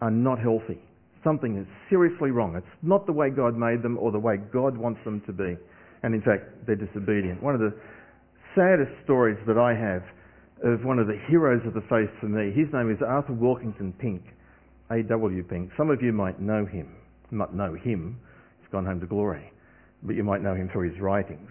are 0.00 0.10
not 0.10 0.38
healthy. 0.38 0.80
Something 1.22 1.56
is 1.56 1.66
seriously 1.88 2.30
wrong. 2.30 2.56
It's 2.56 2.66
not 2.82 3.06
the 3.06 3.12
way 3.12 3.30
God 3.30 3.56
made 3.56 3.82
them 3.82 3.96
or 3.98 4.12
the 4.12 4.18
way 4.18 4.36
God 4.52 4.76
wants 4.76 5.00
them 5.04 5.22
to 5.26 5.32
be. 5.32 5.56
And 6.02 6.14
in 6.14 6.20
fact, 6.20 6.66
they're 6.66 6.76
disobedient. 6.76 7.42
One 7.42 7.54
of 7.54 7.60
the 7.60 7.74
saddest 8.54 8.92
stories 9.04 9.38
that 9.46 9.56
I 9.56 9.72
have 9.72 10.02
of 10.62 10.84
one 10.84 10.98
of 10.98 11.06
the 11.06 11.18
heroes 11.28 11.62
of 11.66 11.72
the 11.72 11.80
faith 11.88 12.10
for 12.20 12.28
me, 12.28 12.52
his 12.52 12.68
name 12.72 12.90
is 12.90 12.98
Arthur 13.06 13.32
Walkington 13.32 13.98
Pink, 13.98 14.22
A.W. 14.90 15.42
Pink. 15.44 15.70
Some 15.76 15.90
of 15.90 16.02
you 16.02 16.12
might 16.12 16.40
know 16.40 16.66
him 16.66 16.88
not 17.30 17.54
know 17.54 17.74
him, 17.74 18.18
he's 18.60 18.70
gone 18.70 18.84
home 18.84 19.00
to 19.00 19.06
glory, 19.06 19.52
but 20.02 20.14
you 20.14 20.24
might 20.24 20.42
know 20.42 20.54
him 20.54 20.68
through 20.72 20.90
his 20.90 21.00
writings. 21.00 21.50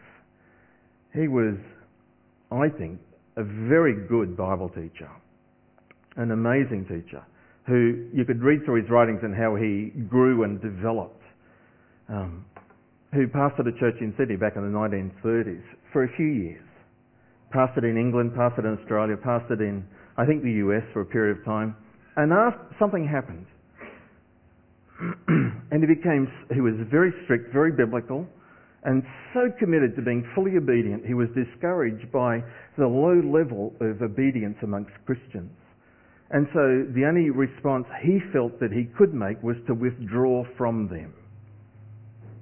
He 1.13 1.27
was, 1.27 1.55
I 2.51 2.69
think, 2.69 2.99
a 3.37 3.43
very 3.43 4.07
good 4.07 4.35
Bible 4.37 4.69
teacher, 4.69 5.09
an 6.17 6.31
amazing 6.31 6.85
teacher, 6.85 7.23
who 7.67 8.07
you 8.13 8.25
could 8.25 8.41
read 8.41 8.65
through 8.65 8.81
his 8.81 8.89
writings 8.89 9.19
and 9.23 9.35
how 9.35 9.55
he 9.55 9.91
grew 10.07 10.43
and 10.43 10.61
developed. 10.61 11.21
Um, 12.09 12.45
who 13.13 13.27
pastored 13.27 13.67
a 13.67 13.79
church 13.79 13.95
in 14.01 14.13
Sydney 14.17 14.35
back 14.35 14.53
in 14.55 14.63
the 14.63 14.77
1930s 14.77 15.63
for 15.91 16.03
a 16.03 16.15
few 16.15 16.25
years. 16.25 16.65
Pastored 17.53 17.83
in 17.83 17.97
England, 17.97 18.31
pastored 18.31 18.65
in 18.65 18.77
Australia, 18.79 19.15
pastored 19.15 19.61
in, 19.61 19.85
I 20.17 20.25
think, 20.25 20.41
the 20.43 20.51
US 20.65 20.83
for 20.91 21.01
a 21.01 21.05
period 21.05 21.37
of 21.37 21.45
time 21.45 21.75
And 22.17 22.33
after, 22.33 22.75
something 22.79 23.07
happened. 23.07 23.45
and 25.73 25.81
he 25.81 25.89
became, 25.89 26.31
he 26.53 26.61
was 26.61 26.75
very 26.91 27.11
strict, 27.23 27.51
very 27.51 27.71
biblical, 27.71 28.27
and 28.83 29.01
so 29.33 29.49
committed 29.57 29.95
to 29.95 30.03
being 30.03 30.23
fully 30.35 30.55
obedient, 30.55 31.03
he 31.03 31.15
was 31.15 31.27
discouraged 31.33 32.11
by 32.11 32.43
the 32.77 32.85
low 32.85 33.17
level 33.25 33.73
of 33.81 33.99
obedience 34.03 34.55
amongst 34.61 34.91
Christians. 35.07 35.49
And 36.29 36.45
so 36.53 36.85
the 36.93 37.05
only 37.09 37.31
response 37.31 37.87
he 38.05 38.19
felt 38.31 38.59
that 38.59 38.71
he 38.71 38.85
could 38.95 39.15
make 39.15 39.41
was 39.41 39.55
to 39.65 39.73
withdraw 39.73 40.43
from 40.59 40.89
them. 40.89 41.11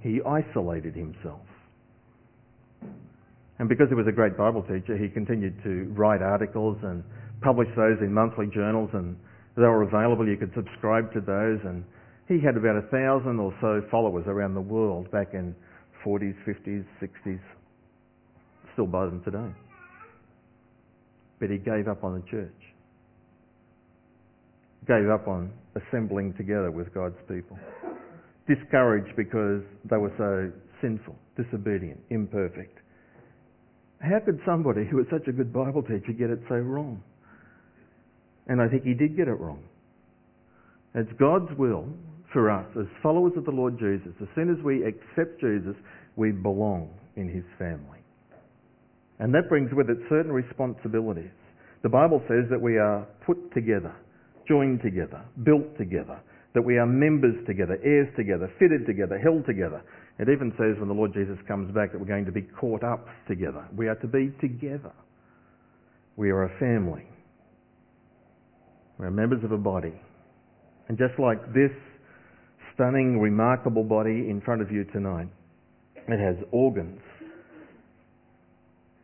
He 0.01 0.19
isolated 0.27 0.93
himself. 0.93 1.47
And 3.59 3.69
because 3.69 3.88
he 3.88 3.95
was 3.95 4.07
a 4.07 4.11
great 4.11 4.35
Bible 4.35 4.63
teacher, 4.63 4.97
he 4.97 5.07
continued 5.07 5.55
to 5.63 5.88
write 5.95 6.21
articles 6.21 6.77
and 6.83 7.01
publish 7.39 7.69
those 7.77 7.95
in 8.01 8.11
monthly 8.11 8.47
journals 8.47 8.89
and 8.91 9.15
they 9.55 9.63
were 9.63 9.83
available. 9.83 10.27
You 10.27 10.35
could 10.35 10.51
subscribe 10.53 11.13
to 11.13 11.21
those 11.21 11.59
and 11.63 11.85
he 12.31 12.39
had 12.39 12.55
about 12.55 12.77
a 12.77 12.88
thousand 12.88 13.39
or 13.39 13.53
so 13.59 13.81
followers 13.91 14.23
around 14.27 14.53
the 14.53 14.61
world 14.61 15.11
back 15.11 15.33
in 15.33 15.53
40s, 16.05 16.35
50s, 16.47 16.85
60s. 17.01 17.39
Still 18.73 18.88
buy 18.88 19.05
them 19.05 19.21
today. 19.23 19.51
But 21.39 21.50
he 21.50 21.57
gave 21.57 21.88
up 21.89 22.03
on 22.03 22.21
the 22.21 22.31
church. 22.31 22.55
Gave 24.88 25.09
up 25.09 25.27
on 25.27 25.51
assembling 25.75 26.33
together 26.35 26.71
with 26.71 26.93
God's 26.93 27.19
people. 27.27 27.57
Discouraged 28.47 29.15
because 29.17 29.61
they 29.89 29.97
were 29.97 30.13
so 30.17 30.51
sinful, 30.81 31.15
disobedient, 31.35 32.00
imperfect. 32.09 32.77
How 34.00 34.19
could 34.23 34.39
somebody 34.45 34.85
who 34.89 34.97
was 34.97 35.05
such 35.11 35.27
a 35.27 35.31
good 35.31 35.51
Bible 35.51 35.83
teacher 35.83 36.13
get 36.17 36.29
it 36.29 36.39
so 36.47 36.55
wrong? 36.55 37.03
And 38.47 38.61
I 38.61 38.67
think 38.67 38.83
he 38.83 38.93
did 38.93 39.17
get 39.17 39.27
it 39.27 39.39
wrong. 39.39 39.63
It's 40.95 41.11
God's 41.19 41.51
will 41.57 41.88
for 42.33 42.50
us 42.50 42.65
as 42.79 42.85
followers 43.03 43.33
of 43.38 43.45
the 43.45 43.51
Lord 43.51 43.77
Jesus. 43.77 44.13
As 44.21 44.27
soon 44.35 44.50
as 44.50 44.63
we 44.63 44.83
accept 44.83 45.39
Jesus, 45.39 45.75
we 46.15 46.31
belong 46.31 46.89
in 47.15 47.27
his 47.27 47.43
family. 47.57 48.00
And 49.19 49.33
that 49.33 49.50
brings 49.50 49.69
with 49.73 49.89
it 49.89 49.97
certain 50.09 50.31
responsibilities. 50.31 51.31
The 51.83 51.89
Bible 51.89 52.21
says 52.27 52.45
that 52.50 52.61
we 52.61 52.77
are 52.77 53.05
put 53.25 53.38
together, 53.53 53.93
joined 54.47 54.81
together, 54.81 55.21
built 55.43 55.77
together, 55.77 56.19
that 56.53 56.61
we 56.61 56.77
are 56.77 56.85
members 56.85 57.35
together, 57.47 57.77
heirs 57.83 58.09
together, 58.17 58.51
fitted 58.59 58.85
together, 58.85 59.17
held 59.17 59.45
together. 59.45 59.81
It 60.19 60.27
even 60.29 60.51
says 60.57 60.77
when 60.79 60.88
the 60.88 60.93
Lord 60.93 61.13
Jesus 61.13 61.38
comes 61.47 61.73
back 61.73 61.91
that 61.91 62.00
we're 62.00 62.05
going 62.07 62.25
to 62.25 62.31
be 62.31 62.43
caught 62.59 62.83
up 62.83 63.07
together. 63.27 63.65
We 63.75 63.88
are 63.88 63.95
to 63.95 64.07
be 64.07 64.31
together. 64.41 64.91
We 66.17 66.29
are 66.29 66.43
a 66.43 66.59
family. 66.59 67.07
We 69.00 69.05
are 69.05 69.11
members 69.11 69.43
of 69.43 69.51
a 69.51 69.57
body. 69.57 69.93
And 70.88 70.97
just 70.97 71.17
like 71.17 71.41
this 71.53 71.71
stunning, 72.81 73.19
remarkable 73.19 73.83
body 73.83 74.27
in 74.29 74.41
front 74.43 74.59
of 74.59 74.71
you 74.71 74.83
tonight, 74.85 75.27
it 76.07 76.19
has 76.19 76.35
organs. 76.51 77.00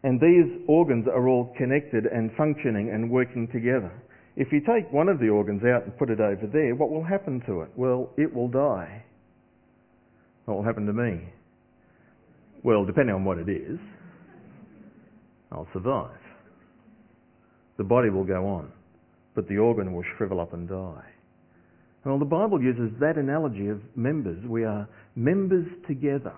And 0.04 0.20
these 0.20 0.64
organs 0.68 1.06
are 1.08 1.28
all 1.28 1.54
connected 1.58 2.06
and 2.06 2.32
functioning 2.36 2.90
and 2.92 3.12
working 3.12 3.48
together. 3.48 3.92
If 4.36 4.52
you 4.52 4.62
take 4.62 4.92
one 4.92 5.10
of 5.10 5.20
the 5.20 5.30
organs 5.30 5.62
out 5.64 5.84
and 5.84 5.96
put 5.98 6.10
it 6.10 6.20
over 6.20 6.48
there, 6.52 6.74
what 6.74 6.90
will 6.90 7.04
happen 7.04 7.42
to 7.46 7.62
it? 7.62 7.70
Well, 7.76 8.10
it 8.18 8.34
will 8.34 8.48
die. 8.48 9.04
What 10.46 10.58
will 10.58 10.64
happen 10.64 10.88
to 10.88 10.94
me? 10.94 11.22
Well, 12.64 12.84
depending 12.84 13.14
on 13.14 13.26
what 13.26 13.38
it 13.38 13.50
is, 13.50 13.80
I'll 15.52 15.68
survive. 15.74 16.18
The 17.78 17.84
body 17.84 18.10
will 18.10 18.26
go 18.26 18.48
on, 18.48 18.72
but 19.36 19.48
the 19.48 19.58
organ 19.58 19.94
will 19.94 20.04
shrivel 20.18 20.40
up 20.40 20.54
and 20.54 20.68
die. 20.68 21.14
Well, 22.08 22.20
the 22.20 22.24
Bible 22.24 22.64
uses 22.64 22.98
that 23.02 23.18
analogy 23.18 23.68
of 23.68 23.82
members. 23.98 24.40
We 24.48 24.64
are 24.64 24.88
members 25.18 25.68
together. 25.90 26.32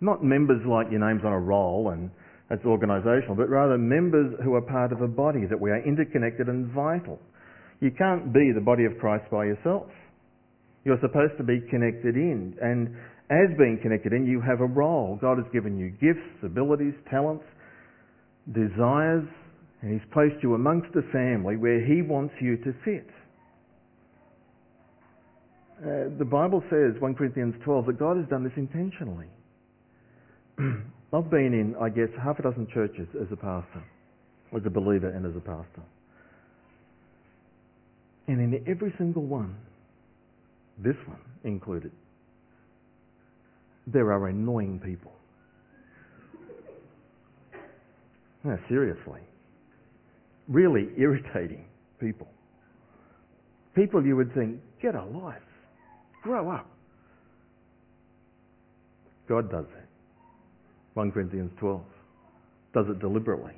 Not 0.00 0.22
members 0.22 0.62
like 0.64 0.86
your 0.92 1.00
name's 1.00 1.24
on 1.24 1.32
a 1.32 1.40
roll 1.40 1.90
and 1.90 2.12
that's 2.48 2.62
organisational, 2.62 3.36
but 3.36 3.48
rather 3.48 3.76
members 3.76 4.38
who 4.44 4.54
are 4.54 4.62
part 4.62 4.92
of 4.92 5.02
a 5.02 5.08
body, 5.08 5.46
that 5.50 5.58
we 5.60 5.70
are 5.70 5.82
interconnected 5.84 6.46
and 6.46 6.70
vital. 6.70 7.18
You 7.80 7.90
can't 7.90 8.32
be 8.32 8.52
the 8.54 8.60
body 8.60 8.84
of 8.84 8.96
Christ 9.00 9.24
by 9.32 9.46
yourself. 9.46 9.90
You're 10.84 11.00
supposed 11.00 11.36
to 11.38 11.42
be 11.42 11.58
connected 11.68 12.14
in. 12.14 12.54
And 12.62 12.94
as 13.34 13.58
being 13.58 13.80
connected 13.82 14.12
in, 14.12 14.26
you 14.26 14.40
have 14.40 14.60
a 14.60 14.66
role. 14.66 15.18
God 15.20 15.38
has 15.38 15.46
given 15.52 15.76
you 15.76 15.90
gifts, 15.90 16.44
abilities, 16.44 16.94
talents, 17.10 17.44
desires, 18.46 19.26
and 19.82 19.90
He's 19.92 20.08
placed 20.12 20.40
you 20.40 20.54
amongst 20.54 20.94
a 20.94 21.02
family 21.10 21.56
where 21.56 21.84
He 21.84 22.00
wants 22.00 22.34
you 22.40 22.56
to 22.58 22.72
fit. 22.84 23.10
Uh, 25.78 26.10
the 26.18 26.24
Bible 26.24 26.62
says, 26.70 27.00
1 27.00 27.14
Corinthians 27.14 27.54
12, 27.64 27.86
that 27.86 27.98
God 28.00 28.16
has 28.16 28.26
done 28.28 28.42
this 28.42 28.52
intentionally. 28.56 29.28
I've 30.58 31.30
been 31.30 31.54
in, 31.54 31.76
I 31.80 31.88
guess, 31.88 32.08
half 32.22 32.40
a 32.40 32.42
dozen 32.42 32.66
churches 32.74 33.06
as 33.14 33.28
a 33.30 33.36
pastor, 33.36 33.84
as 34.56 34.62
a 34.66 34.70
believer 34.70 35.08
and 35.08 35.24
as 35.24 35.36
a 35.36 35.40
pastor. 35.40 35.82
And 38.26 38.40
in 38.40 38.64
every 38.66 38.92
single 38.98 39.22
one, 39.22 39.56
this 40.78 40.96
one 41.06 41.20
included, 41.44 41.92
there 43.86 44.12
are 44.12 44.26
annoying 44.26 44.80
people. 44.84 45.12
No, 48.42 48.58
seriously. 48.68 49.20
Really 50.48 50.88
irritating 50.96 51.66
people. 52.00 52.28
People 53.74 54.04
you 54.04 54.16
would 54.16 54.34
think, 54.34 54.60
get 54.82 54.94
a 54.94 55.04
life. 55.04 55.40
Grow 56.28 56.50
up. 56.50 56.68
God 59.30 59.50
does 59.50 59.64
that. 59.72 59.88
1 60.92 61.10
Corinthians 61.12 61.50
12. 61.58 61.80
Does 62.74 62.84
it 62.90 62.98
deliberately. 63.00 63.54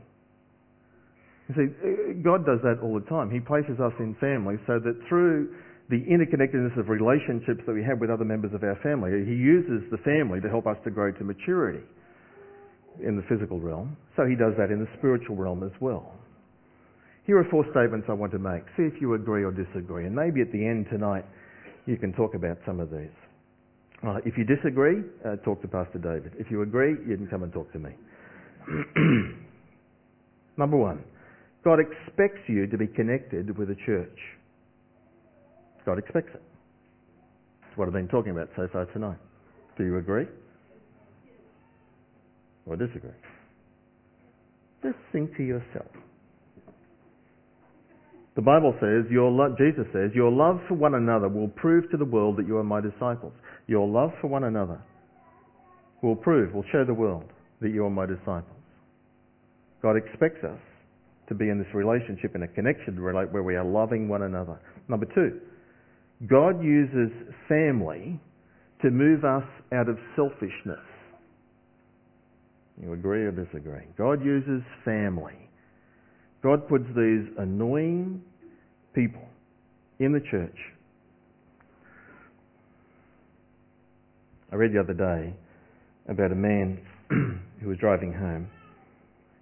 You 1.49 1.55
see, 1.59 2.23
God 2.23 2.47
does 2.47 2.61
that 2.63 2.79
all 2.81 2.95
the 2.95 3.05
time. 3.11 3.29
He 3.29 3.41
places 3.41 3.81
us 3.83 3.91
in 3.99 4.15
families 4.21 4.61
so 4.69 4.79
that 4.79 4.95
through 5.09 5.53
the 5.91 5.99
interconnectedness 5.99 6.79
of 6.79 6.89
relationships 6.89 7.59
that 7.67 7.75
we 7.75 7.83
have 7.83 7.99
with 7.99 8.09
other 8.09 8.25
members 8.25 8.55
of 8.55 8.63
our 8.63 8.79
family, 8.85 9.11
He 9.27 9.35
uses 9.35 9.83
the 9.91 9.99
family 10.07 10.41
to 10.41 10.49
help 10.49 10.69
us 10.69 10.77
to 10.85 10.93
grow 10.93 11.11
to 11.11 11.25
maturity 11.25 11.83
in 13.03 13.17
the 13.17 13.27
physical 13.27 13.59
realm. 13.59 13.97
So 14.15 14.27
He 14.27 14.37
does 14.37 14.55
that 14.59 14.71
in 14.71 14.79
the 14.79 14.89
spiritual 14.97 15.35
realm 15.35 15.65
as 15.65 15.75
well. 15.81 16.15
Here 17.27 17.37
are 17.37 17.47
four 17.51 17.67
statements 17.75 18.07
I 18.09 18.13
want 18.13 18.31
to 18.31 18.39
make. 18.39 18.63
See 18.77 18.87
if 18.87 18.95
you 19.01 19.15
agree 19.15 19.43
or 19.43 19.51
disagree. 19.51 20.07
And 20.07 20.15
maybe 20.15 20.41
at 20.41 20.53
the 20.53 20.65
end 20.65 20.87
tonight, 20.87 21.27
you 21.87 21.97
can 21.97 22.13
talk 22.13 22.35
about 22.35 22.59
some 22.67 22.81
of 22.81 22.91
these. 22.91 23.09
Uh, 24.07 24.17
if 24.25 24.39
you 24.39 24.45
disagree, 24.45 25.03
uh, 25.27 25.37
talk 25.45 25.61
to 25.63 25.69
Pastor 25.69 25.99
David. 25.99 26.33
If 26.39 26.51
you 26.51 26.63
agree, 26.63 26.97
you 27.07 27.17
can 27.17 27.27
come 27.27 27.43
and 27.43 27.53
talk 27.53 27.71
to 27.73 27.79
me. 27.79 27.91
Number 30.57 30.77
one, 30.77 31.03
God 31.65 31.79
expects 31.81 32.41
you 32.49 32.67
to 32.67 32.79
be 32.79 32.87
connected 32.87 33.57
with 33.59 33.71
a 33.71 33.77
church. 33.87 34.19
God 35.85 35.99
expects 35.99 36.31
it. 36.35 36.43
That's 37.63 37.77
what 37.77 37.89
I've 37.89 37.95
been 37.95 38.09
talking 38.09 38.33
about 38.33 38.49
so 38.57 38.69
far 38.73 38.87
tonight. 38.87 39.19
Do 39.77 39.85
you 39.85 39.99
agree? 39.99 40.27
Or 42.67 42.77
disagree? 42.77 43.11
Just 44.83 44.97
think 45.13 45.37
to 45.37 45.43
yourself. 45.43 45.91
The 48.37 48.43
Bible 48.43 48.75
says, 48.81 49.11
your 49.11 49.31
lo- 49.31 49.55
Jesus 49.59 49.87
says, 49.93 50.11
your 50.15 50.31
love 50.31 50.61
for 50.69 50.75
one 50.75 50.95
another 50.95 51.29
will 51.29 51.49
prove 51.49 51.91
to 51.91 51.97
the 51.97 52.05
world 52.05 52.37
that 52.39 52.47
you 52.47 52.57
are 52.59 52.65
my 52.65 52.81
disciples. 52.81 53.33
Your 53.67 53.89
love 53.89 54.11
for 54.21 54.29
one 54.29 54.45
another 54.45 54.81
will 56.03 56.17
prove, 56.17 56.55
will 56.55 56.65
show 56.73 56.85
the 56.85 56.95
world 56.95 57.25
that 57.61 57.71
you 57.71 57.85
are 57.85 57.91
my 57.91 58.07
disciples. 58.07 58.57
God 59.83 59.97
expects 59.97 60.45
us 60.45 60.59
to 61.29 61.35
be 61.35 61.49
in 61.49 61.59
this 61.59 61.73
relationship, 61.75 62.35
in 62.35 62.43
a 62.43 62.49
connection 62.49 63.01
where 63.03 63.43
we 63.43 63.57
are 63.57 63.65
loving 63.65 64.09
one 64.09 64.23
another. 64.23 64.59
Number 64.89 65.07
two, 65.15 65.41
God 66.27 66.63
uses 66.63 67.11
family 67.49 68.21
to 68.83 68.91
move 68.91 69.25
us 69.25 69.45
out 69.73 69.89
of 69.89 69.99
selfishness. 70.17 70.79
You 72.83 72.93
agree 72.93 73.25
or 73.25 73.33
disagree? 73.33 73.85
God 73.99 74.25
uses 74.25 74.63
family. 74.85 75.50
God 76.43 76.69
puts 76.69 76.85
these 76.97 77.27
annoying 77.39 78.23
people 78.95 79.23
in 79.99 80.13
the 80.13 80.21
church. 80.31 80.57
I 84.53 84.57
read 84.57 84.73
the 84.73 84.81
other 84.81 84.95
day 84.95 85.35
about 86.09 86.33
a 86.33 86.35
man 86.35 86.81
who 87.61 87.69
was 87.69 87.79
driving 87.79 88.13
home 88.13 88.49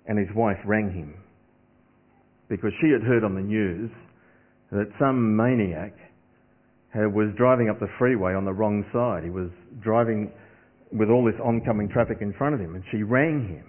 and 0.06 0.18
his 0.18 0.28
wife 0.34 0.58
rang 0.66 0.92
him 0.92 1.14
because 2.48 2.72
she 2.80 2.90
had 2.90 3.02
heard 3.02 3.24
on 3.24 3.34
the 3.34 3.40
news 3.40 3.90
that 4.72 4.88
some 4.98 5.36
maniac 5.36 5.94
was 6.94 7.28
driving 7.36 7.68
up 7.68 7.78
the 7.78 7.88
freeway 7.98 8.34
on 8.34 8.44
the 8.44 8.52
wrong 8.52 8.84
side. 8.92 9.22
He 9.22 9.30
was 9.30 9.50
driving 9.80 10.32
with 10.92 11.10
all 11.10 11.24
this 11.24 11.38
oncoming 11.44 11.88
traffic 11.88 12.18
in 12.20 12.32
front 12.32 12.54
of 12.54 12.60
him 12.60 12.74
and 12.74 12.82
she 12.90 13.02
rang 13.02 13.46
him. 13.46 13.67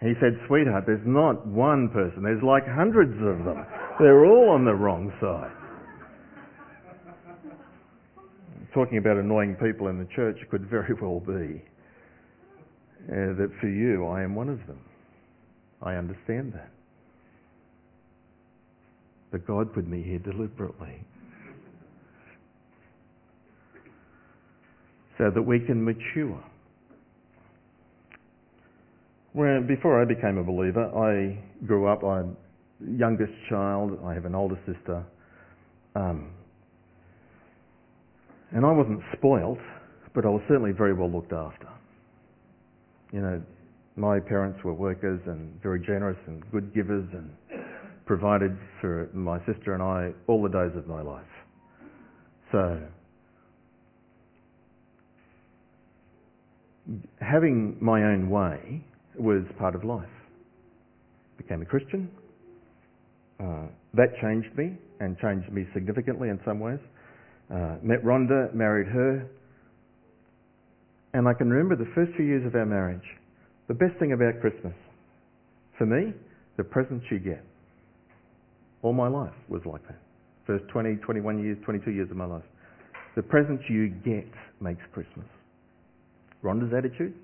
He 0.00 0.12
said, 0.20 0.38
sweetheart, 0.46 0.84
there's 0.86 1.04
not 1.04 1.44
one 1.46 1.88
person, 1.88 2.22
there's 2.22 2.42
like 2.42 2.62
hundreds 2.66 3.14
of 3.14 3.44
them. 3.44 3.66
They're 3.98 4.24
all 4.26 4.50
on 4.50 4.64
the 4.64 4.74
wrong 4.74 5.12
side. 5.20 5.50
Talking 8.72 8.98
about 8.98 9.16
annoying 9.16 9.56
people 9.56 9.88
in 9.88 9.98
the 9.98 10.06
church 10.14 10.36
could 10.50 10.68
very 10.70 10.94
well 11.00 11.18
be 11.20 11.64
uh, 13.10 13.34
that 13.34 13.50
for 13.60 13.68
you, 13.68 14.06
I 14.06 14.22
am 14.22 14.34
one 14.34 14.48
of 14.48 14.64
them. 14.66 14.78
I 15.82 15.94
understand 15.94 16.52
that. 16.52 16.70
But 19.32 19.46
God 19.46 19.74
put 19.74 19.88
me 19.88 20.02
here 20.02 20.18
deliberately 20.18 21.02
so 25.16 25.30
that 25.34 25.42
we 25.42 25.58
can 25.60 25.84
mature 25.84 26.42
when, 29.32 29.66
before 29.66 30.00
I 30.00 30.04
became 30.04 30.38
a 30.38 30.44
believer, 30.44 30.86
I 30.96 31.38
grew 31.66 31.86
up, 31.86 32.02
I'm 32.02 32.36
youngest 32.80 33.32
child, 33.48 33.98
I 34.04 34.14
have 34.14 34.24
an 34.24 34.34
older 34.34 34.58
sister, 34.66 35.04
um, 35.94 36.30
and 38.52 38.64
I 38.64 38.72
wasn't 38.72 39.00
spoilt, 39.16 39.58
but 40.14 40.24
I 40.24 40.28
was 40.28 40.42
certainly 40.48 40.72
very 40.72 40.94
well 40.94 41.10
looked 41.10 41.32
after. 41.32 41.68
You 43.12 43.20
know, 43.20 43.42
my 43.96 44.20
parents 44.20 44.62
were 44.64 44.72
workers 44.72 45.20
and 45.26 45.60
very 45.62 45.80
generous 45.80 46.18
and 46.26 46.42
good 46.50 46.72
givers 46.74 47.06
and 47.12 47.30
provided 48.06 48.56
for 48.80 49.10
my 49.12 49.38
sister 49.44 49.74
and 49.74 49.82
I 49.82 50.12
all 50.26 50.42
the 50.42 50.48
days 50.48 50.76
of 50.76 50.86
my 50.86 51.02
life. 51.02 51.24
So, 52.52 52.80
having 57.20 57.76
my 57.80 58.02
own 58.04 58.30
way 58.30 58.82
was 59.18 59.42
part 59.58 59.74
of 59.74 59.84
life. 59.84 60.08
Became 61.36 61.62
a 61.62 61.66
Christian. 61.66 62.10
Uh, 63.40 63.66
that 63.94 64.08
changed 64.20 64.56
me 64.56 64.76
and 65.00 65.16
changed 65.18 65.50
me 65.52 65.66
significantly 65.72 66.28
in 66.28 66.40
some 66.44 66.60
ways. 66.60 66.80
Uh, 67.50 67.76
met 67.82 68.04
Rhonda, 68.04 68.52
married 68.54 68.88
her, 68.88 69.26
and 71.14 71.26
I 71.26 71.32
can 71.32 71.48
remember 71.48 71.76
the 71.76 71.90
first 71.94 72.12
few 72.16 72.24
years 72.24 72.46
of 72.46 72.54
our 72.54 72.66
marriage. 72.66 73.04
The 73.68 73.74
best 73.74 73.98
thing 73.98 74.12
about 74.12 74.40
Christmas, 74.40 74.74
for 75.78 75.86
me, 75.86 76.12
the 76.56 76.64
presents 76.64 77.04
you 77.10 77.18
get. 77.18 77.44
All 78.82 78.92
my 78.92 79.08
life 79.08 79.34
was 79.48 79.62
like 79.64 79.86
that. 79.88 79.98
First 80.46 80.64
20, 80.68 80.96
21 80.96 81.42
years, 81.42 81.58
22 81.64 81.90
years 81.90 82.10
of 82.10 82.16
my 82.16 82.24
life. 82.24 82.44
The 83.16 83.22
presents 83.22 83.64
you 83.68 83.88
get 83.88 84.28
makes 84.60 84.80
Christmas. 84.92 85.26
Rhonda's 86.42 86.72
attitude, 86.76 87.14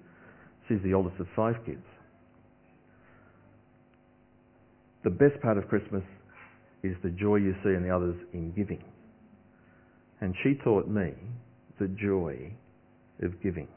she's 0.68 0.82
the 0.82 0.94
oldest 0.94 1.18
of 1.20 1.26
five 1.34 1.54
kids. 1.64 1.84
The 5.04 5.10
best 5.10 5.40
part 5.42 5.58
of 5.58 5.68
Christmas 5.68 6.02
is 6.82 6.96
the 7.02 7.10
joy 7.10 7.36
you 7.36 7.54
see 7.62 7.70
in 7.70 7.82
the 7.82 7.94
others 7.94 8.16
in 8.32 8.52
giving. 8.52 8.82
And 10.20 10.34
she 10.42 10.54
taught 10.64 10.88
me 10.88 11.12
the 11.78 11.88
joy 11.88 12.52
of 13.22 13.42
giving. 13.42 13.68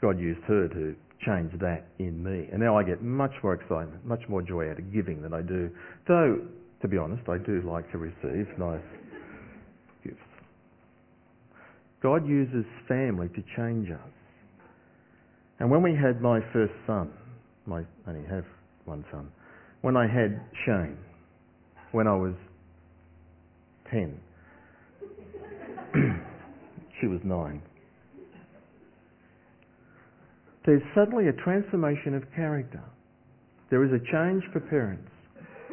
God 0.00 0.20
used 0.20 0.42
her 0.46 0.68
to 0.68 0.94
change 1.24 1.52
that 1.60 1.86
in 1.98 2.22
me. 2.22 2.48
And 2.52 2.60
now 2.60 2.78
I 2.78 2.82
get 2.82 3.02
much 3.02 3.32
more 3.42 3.54
excitement, 3.54 4.04
much 4.04 4.22
more 4.28 4.42
joy 4.42 4.70
out 4.70 4.78
of 4.78 4.92
giving 4.92 5.22
than 5.22 5.32
I 5.32 5.40
do. 5.40 5.70
Though, 6.06 6.40
to 6.82 6.88
be 6.88 6.98
honest, 6.98 7.28
I 7.28 7.38
do 7.38 7.62
like 7.62 7.90
to 7.92 7.98
receive 7.98 8.46
nice. 8.58 8.82
God 12.04 12.28
uses 12.28 12.66
family 12.86 13.28
to 13.28 13.42
change 13.56 13.90
us. 13.90 13.98
And 15.58 15.70
when 15.70 15.82
we 15.82 15.92
had 15.94 16.20
my 16.20 16.40
first 16.52 16.74
son, 16.86 17.10
I 17.66 17.80
only 18.06 18.28
have 18.28 18.44
one 18.84 19.06
son, 19.10 19.32
when 19.80 19.96
I 19.96 20.06
had 20.06 20.38
Shane, 20.66 20.98
when 21.92 22.06
I 22.06 22.14
was 22.14 22.34
10, 23.90 24.20
she 27.00 27.06
was 27.06 27.20
9, 27.24 27.62
there's 30.66 30.82
suddenly 30.94 31.28
a 31.28 31.32
transformation 31.32 32.14
of 32.14 32.22
character. 32.36 32.82
There 33.70 33.82
is 33.82 33.92
a 33.92 33.98
change 34.12 34.44
for 34.52 34.60
parents. 34.60 35.10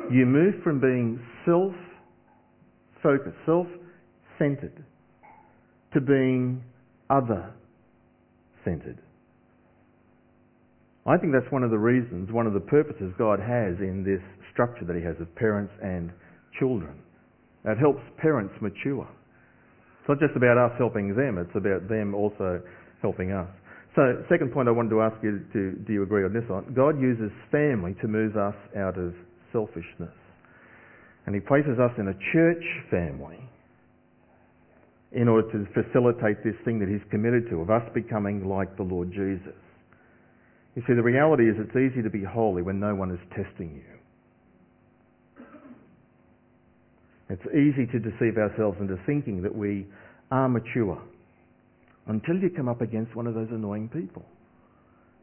You 0.10 0.26
move 0.26 0.64
from 0.64 0.80
being 0.80 1.20
self-focused, 1.46 3.36
self-centered, 3.46 4.86
to 5.94 6.02
being 6.02 6.64
other-centered. 7.10 9.00
I 11.06 11.18
think 11.18 11.34
that's 11.34 11.52
one 11.52 11.64
of 11.64 11.72
the 11.72 11.80
reasons, 11.80 12.32
one 12.32 12.46
of 12.46 12.54
the 12.54 12.60
purposes 12.60 13.12
God 13.18 13.40
has 13.40 13.76
in 13.80 14.04
this 14.06 14.22
structure 14.54 14.86
that 14.86 14.96
He 14.96 15.02
has 15.02 15.16
of 15.20 15.34
parents 15.36 15.74
and 15.82 16.12
children. 16.60 17.02
That 17.66 17.78
helps 17.78 18.02
parents 18.18 18.54
mature. 18.62 19.08
It's 20.00 20.10
not 20.10 20.20
just 20.20 20.36
about 20.36 20.58
us 20.58 20.72
helping 20.78 21.16
them, 21.16 21.38
it's 21.38 21.56
about 21.56 21.90
them 21.90 22.14
also 22.14 22.62
helping 23.02 23.32
us. 23.32 23.50
So, 23.96 24.24
second 24.30 24.54
point 24.54 24.70
I 24.70 24.72
wanted 24.72 24.90
to 24.92 25.02
ask 25.02 25.18
you 25.22 25.44
to, 25.52 25.76
do 25.86 25.94
you 25.94 26.04
agree 26.04 26.24
on 26.24 26.34
this 26.34 26.48
one? 26.48 26.72
God 26.74 27.02
uses 27.02 27.30
family 27.52 27.94
to 28.02 28.08
move 28.08 28.38
us 28.38 28.56
out 28.78 28.98
of 28.98 29.14
selfishness. 29.52 30.16
And 31.26 31.36
He 31.36 31.42
places 31.42 31.78
us 31.78 31.92
in 31.98 32.08
a 32.08 32.16
church 32.32 32.64
family 32.90 33.42
in 35.12 35.28
order 35.28 35.52
to 35.52 35.66
facilitate 35.74 36.44
this 36.44 36.56
thing 36.64 36.80
that 36.80 36.88
He's 36.88 37.04
committed 37.10 37.50
to, 37.50 37.62
of 37.62 37.70
us 37.70 37.84
becoming 37.94 38.48
like 38.48 38.78
the 38.78 38.84
Lord 38.84 39.12
Jesus. 39.12 39.56
You 40.76 40.84
see, 40.88 40.94
the 40.94 41.04
reality 41.04 41.50
is 41.50 41.56
it's 41.60 41.76
easy 41.76 42.02
to 42.02 42.10
be 42.10 42.24
holy 42.24 42.62
when 42.62 42.80
no 42.80 42.96
one 42.96 43.12
is 43.12 43.20
testing 43.36 43.76
you. 43.76 43.92
It's 47.30 47.46
easy 47.48 47.88
to 47.92 48.00
deceive 48.00 48.38
ourselves 48.38 48.78
into 48.80 48.98
thinking 49.06 49.42
that 49.44 49.56
we 49.56 49.88
are 50.32 50.50
mature 50.50 51.02
until 52.08 52.36
you 52.36 52.50
come 52.50 52.68
up 52.68 52.82
against 52.82 53.16
one 53.16 53.28
of 53.28 53.34
those 53.34 53.48
annoying 53.52 53.90
people. 53.90 54.26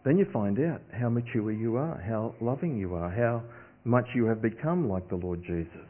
Then 0.04 0.16
you 0.16 0.26
find 0.32 0.58
out 0.60 0.80
how 0.98 1.08
mature 1.10 1.52
you 1.52 1.76
are, 1.76 2.00
how 2.06 2.34
loving 2.40 2.78
you 2.78 2.94
are, 2.94 3.10
how 3.10 3.42
much 3.84 4.06
you 4.14 4.26
have 4.26 4.40
become 4.40 4.88
like 4.88 5.08
the 5.08 5.16
Lord 5.16 5.42
Jesus. 5.42 5.88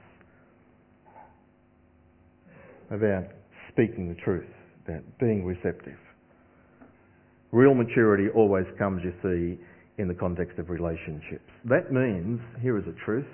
About 2.91 3.27
speaking 3.79 4.09
the 4.09 4.21
truth, 4.23 4.51
about 4.85 5.05
being 5.21 5.45
receptive. 5.45 5.99
Real 7.53 7.75
maturity 7.75 8.25
always 8.35 8.65
comes, 8.77 9.01
you 9.05 9.13
see, 9.23 9.63
in 10.03 10.09
the 10.09 10.15
context 10.15 10.59
of 10.59 10.69
relationships. 10.69 11.49
That 11.65 11.93
means, 11.93 12.41
here 12.61 12.77
is 12.77 12.85
a 12.89 13.05
truth, 13.05 13.27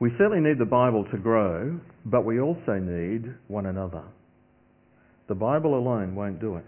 we 0.00 0.10
certainly 0.18 0.40
need 0.40 0.58
the 0.58 0.64
Bible 0.64 1.04
to 1.12 1.18
grow, 1.18 1.78
but 2.06 2.24
we 2.24 2.40
also 2.40 2.80
need 2.80 3.32
one 3.46 3.66
another. 3.66 4.02
The 5.28 5.36
Bible 5.36 5.78
alone 5.78 6.16
won't 6.16 6.40
do 6.40 6.56
it. 6.56 6.64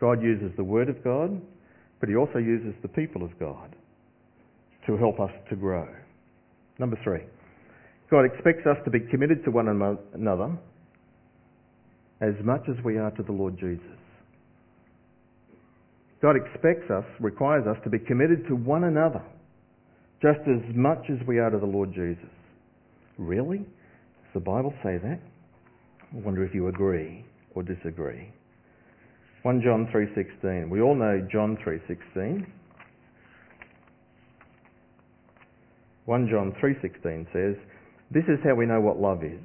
God 0.00 0.20
uses 0.22 0.50
the 0.56 0.64
Word 0.64 0.88
of 0.88 1.04
God, 1.04 1.40
but 2.00 2.08
He 2.08 2.16
also 2.16 2.38
uses 2.38 2.74
the 2.82 2.88
people 2.88 3.22
of 3.22 3.38
God 3.38 3.76
to 4.86 4.96
help 4.96 5.20
us 5.20 5.30
to 5.50 5.56
grow. 5.56 5.86
Number 6.80 6.98
three, 7.04 7.22
God 8.10 8.24
expects 8.24 8.66
us 8.66 8.78
to 8.84 8.90
be 8.90 8.98
committed 9.08 9.44
to 9.44 9.52
one 9.52 9.68
another 9.68 10.58
as 12.22 12.34
much 12.44 12.62
as 12.68 12.82
we 12.84 12.96
are 12.98 13.10
to 13.10 13.22
the 13.22 13.32
Lord 13.32 13.58
Jesus. 13.58 13.98
God 16.22 16.36
expects 16.36 16.88
us, 16.88 17.04
requires 17.18 17.66
us 17.66 17.76
to 17.82 17.90
be 17.90 17.98
committed 17.98 18.46
to 18.46 18.54
one 18.54 18.84
another 18.84 19.20
just 20.22 20.38
as 20.46 20.62
much 20.76 21.04
as 21.10 21.18
we 21.26 21.40
are 21.40 21.50
to 21.50 21.58
the 21.58 21.66
Lord 21.66 21.92
Jesus. 21.92 22.30
Really? 23.18 23.58
Does 23.58 24.34
the 24.34 24.40
Bible 24.40 24.72
say 24.84 24.98
that? 24.98 25.18
I 25.18 26.16
wonder 26.18 26.44
if 26.44 26.54
you 26.54 26.68
agree 26.68 27.24
or 27.56 27.64
disagree. 27.64 28.32
1 29.42 29.60
John 29.62 29.88
3.16. 29.92 30.70
We 30.70 30.80
all 30.80 30.94
know 30.94 31.26
John 31.30 31.58
3.16. 31.66 32.46
1 36.04 36.28
John 36.28 36.54
3.16 36.62 37.32
says, 37.32 37.56
This 38.12 38.24
is 38.28 38.38
how 38.44 38.54
we 38.54 38.66
know 38.66 38.80
what 38.80 39.00
love 39.00 39.24
is. 39.24 39.40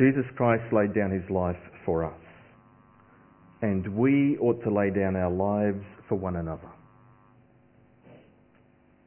Jesus 0.00 0.24
Christ 0.34 0.64
laid 0.72 0.94
down 0.94 1.10
his 1.10 1.28
life 1.28 1.60
for 1.84 2.06
us. 2.06 2.18
And 3.60 3.94
we 3.94 4.38
ought 4.40 4.62
to 4.64 4.72
lay 4.72 4.88
down 4.88 5.14
our 5.14 5.30
lives 5.30 5.84
for 6.08 6.14
one 6.14 6.36
another. 6.36 6.70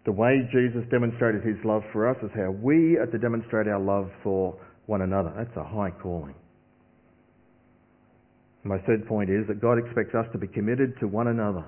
The 0.05 0.11
way 0.11 0.47
Jesus 0.51 0.83
demonstrated 0.91 1.43
his 1.43 1.57
love 1.65 1.81
for 1.91 2.07
us 2.07 2.17
is 2.21 2.29
how 2.35 2.51
we 2.51 2.97
are 2.97 3.07
to 3.07 3.17
demonstrate 3.17 3.67
our 3.67 3.79
love 3.79 4.11
for 4.21 4.55
one 4.85 5.01
another. 5.01 5.33
That's 5.35 5.57
a 5.57 5.63
high 5.63 5.89
calling. 5.89 6.35
My 8.63 8.77
third 8.85 9.07
point 9.07 9.31
is 9.31 9.47
that 9.47 9.59
God 9.61 9.79
expects 9.79 10.13
us 10.13 10.25
to 10.31 10.37
be 10.37 10.47
committed 10.47 10.93
to 10.99 11.07
one 11.07 11.27
another, 11.27 11.65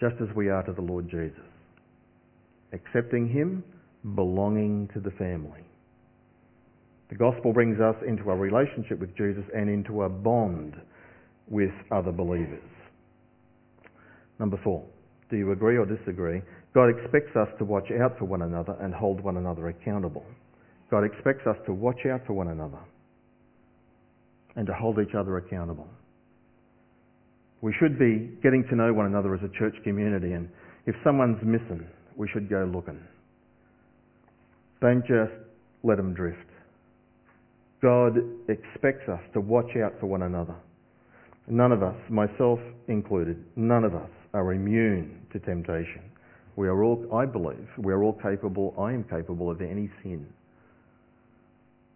just 0.00 0.14
as 0.22 0.28
we 0.36 0.50
are 0.50 0.62
to 0.62 0.72
the 0.72 0.80
Lord 0.80 1.10
Jesus. 1.10 1.34
Accepting 2.72 3.28
Him, 3.28 3.64
belonging 4.14 4.88
to 4.94 5.00
the 5.00 5.10
family. 5.12 5.64
The 7.12 7.18
gospel 7.18 7.52
brings 7.52 7.78
us 7.78 7.94
into 8.08 8.30
a 8.30 8.34
relationship 8.34 8.98
with 8.98 9.14
Jesus 9.18 9.44
and 9.54 9.68
into 9.68 10.04
a 10.04 10.08
bond 10.08 10.72
with 11.46 11.70
other 11.90 12.10
believers. 12.10 12.64
Number 14.40 14.58
four, 14.64 14.82
do 15.28 15.36
you 15.36 15.52
agree 15.52 15.76
or 15.76 15.84
disagree? 15.84 16.40
God 16.72 16.86
expects 16.86 17.36
us 17.36 17.48
to 17.58 17.66
watch 17.66 17.90
out 18.02 18.18
for 18.18 18.24
one 18.24 18.40
another 18.40 18.78
and 18.80 18.94
hold 18.94 19.20
one 19.20 19.36
another 19.36 19.68
accountable. 19.68 20.24
God 20.90 21.04
expects 21.04 21.46
us 21.46 21.56
to 21.66 21.74
watch 21.74 21.98
out 22.10 22.22
for 22.26 22.32
one 22.32 22.48
another 22.48 22.80
and 24.56 24.66
to 24.66 24.72
hold 24.72 24.98
each 24.98 25.14
other 25.14 25.36
accountable. 25.36 25.88
We 27.60 27.74
should 27.78 27.98
be 27.98 28.38
getting 28.42 28.64
to 28.70 28.74
know 28.74 28.90
one 28.94 29.04
another 29.04 29.34
as 29.34 29.42
a 29.42 29.58
church 29.58 29.74
community, 29.84 30.32
and 30.32 30.48
if 30.86 30.94
someone's 31.04 31.42
missing, 31.44 31.86
we 32.16 32.26
should 32.32 32.48
go 32.48 32.64
looking. 32.72 33.00
Don't 34.80 35.02
just 35.06 35.32
let 35.82 35.98
them 35.98 36.14
drift. 36.14 36.51
God 37.82 38.18
expects 38.48 39.08
us 39.08 39.20
to 39.34 39.40
watch 39.40 39.76
out 39.82 39.98
for 39.98 40.06
one 40.06 40.22
another. 40.22 40.54
None 41.48 41.72
of 41.72 41.82
us, 41.82 41.96
myself 42.08 42.60
included, 42.86 43.44
none 43.56 43.82
of 43.82 43.94
us 43.94 44.10
are 44.32 44.52
immune 44.52 45.20
to 45.32 45.40
temptation. 45.40 46.02
We 46.54 46.68
are 46.68 46.84
all, 46.84 47.04
I 47.12 47.26
believe, 47.26 47.66
we 47.78 47.92
are 47.92 48.04
all 48.04 48.12
capable, 48.12 48.74
I 48.78 48.92
am 48.92 49.04
capable 49.04 49.50
of 49.50 49.60
any 49.60 49.90
sin. 50.02 50.26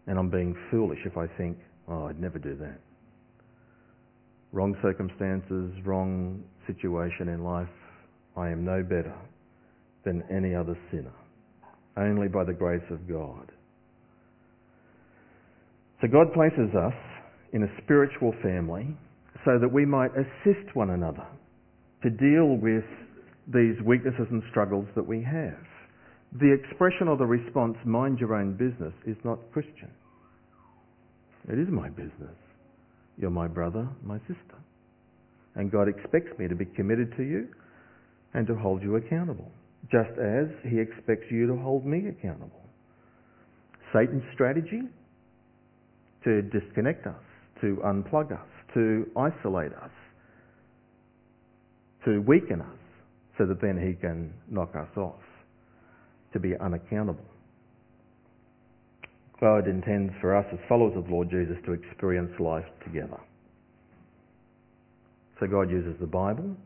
And 0.08 0.18
I'm 0.18 0.30
being 0.30 0.56
foolish 0.70 0.98
if 1.04 1.16
I 1.16 1.26
think, 1.38 1.56
oh, 1.88 2.06
I'd 2.06 2.20
never 2.20 2.40
do 2.40 2.56
that. 2.56 2.80
Wrong 4.52 4.76
circumstances, 4.82 5.72
wrong 5.84 6.42
situation 6.66 7.28
in 7.28 7.44
life, 7.44 7.68
I 8.36 8.48
am 8.48 8.64
no 8.64 8.82
better 8.82 9.14
than 10.04 10.24
any 10.30 10.54
other 10.54 10.76
sinner, 10.90 11.12
only 11.96 12.26
by 12.26 12.42
the 12.42 12.52
grace 12.52 12.84
of 12.90 13.08
God. 13.08 13.52
So 16.00 16.08
God 16.08 16.32
places 16.34 16.74
us 16.74 16.94
in 17.52 17.62
a 17.62 17.82
spiritual 17.82 18.34
family 18.42 18.96
so 19.44 19.58
that 19.58 19.72
we 19.72 19.86
might 19.86 20.10
assist 20.12 20.74
one 20.74 20.90
another 20.90 21.26
to 22.02 22.10
deal 22.10 22.56
with 22.56 22.84
these 23.46 23.80
weaknesses 23.84 24.26
and 24.30 24.42
struggles 24.50 24.86
that 24.94 25.06
we 25.06 25.22
have. 25.22 25.56
The 26.40 26.52
expression 26.52 27.08
or 27.08 27.16
the 27.16 27.24
response, 27.24 27.76
mind 27.84 28.18
your 28.18 28.34
own 28.34 28.52
business, 28.52 28.92
is 29.06 29.16
not 29.24 29.38
Christian. 29.52 29.90
It 31.48 31.58
is 31.58 31.68
my 31.70 31.88
business. 31.88 32.36
You're 33.16 33.30
my 33.30 33.48
brother, 33.48 33.88
my 34.02 34.18
sister. 34.20 34.58
And 35.54 35.70
God 35.70 35.88
expects 35.88 36.36
me 36.38 36.48
to 36.48 36.54
be 36.54 36.66
committed 36.66 37.16
to 37.16 37.22
you 37.22 37.48
and 38.34 38.46
to 38.48 38.54
hold 38.54 38.82
you 38.82 38.96
accountable, 38.96 39.50
just 39.90 40.10
as 40.18 40.48
He 40.68 40.78
expects 40.78 41.24
you 41.30 41.46
to 41.46 41.56
hold 41.56 41.86
me 41.86 42.08
accountable. 42.08 42.60
Satan's 43.94 44.24
strategy 44.34 44.82
to 46.26 46.42
disconnect 46.42 47.06
us, 47.06 47.14
to 47.60 47.78
unplug 47.84 48.32
us, 48.32 48.48
to 48.74 49.06
isolate 49.16 49.72
us, 49.72 49.90
to 52.04 52.20
weaken 52.22 52.60
us, 52.60 52.78
so 53.38 53.46
that 53.46 53.60
then 53.60 53.78
he 53.78 53.94
can 53.94 54.32
knock 54.50 54.74
us 54.74 54.88
off, 54.96 55.22
to 56.32 56.40
be 56.40 56.54
unaccountable. 56.60 57.24
God 59.40 59.68
intends 59.68 60.12
for 60.20 60.34
us 60.34 60.46
as 60.52 60.58
followers 60.68 60.96
of 60.96 61.08
Lord 61.08 61.30
Jesus 61.30 61.56
to 61.66 61.72
experience 61.72 62.32
life 62.40 62.64
together. 62.84 63.20
So 65.38 65.46
God 65.46 65.70
uses 65.70 65.94
the 66.00 66.06
Bible, 66.06 66.56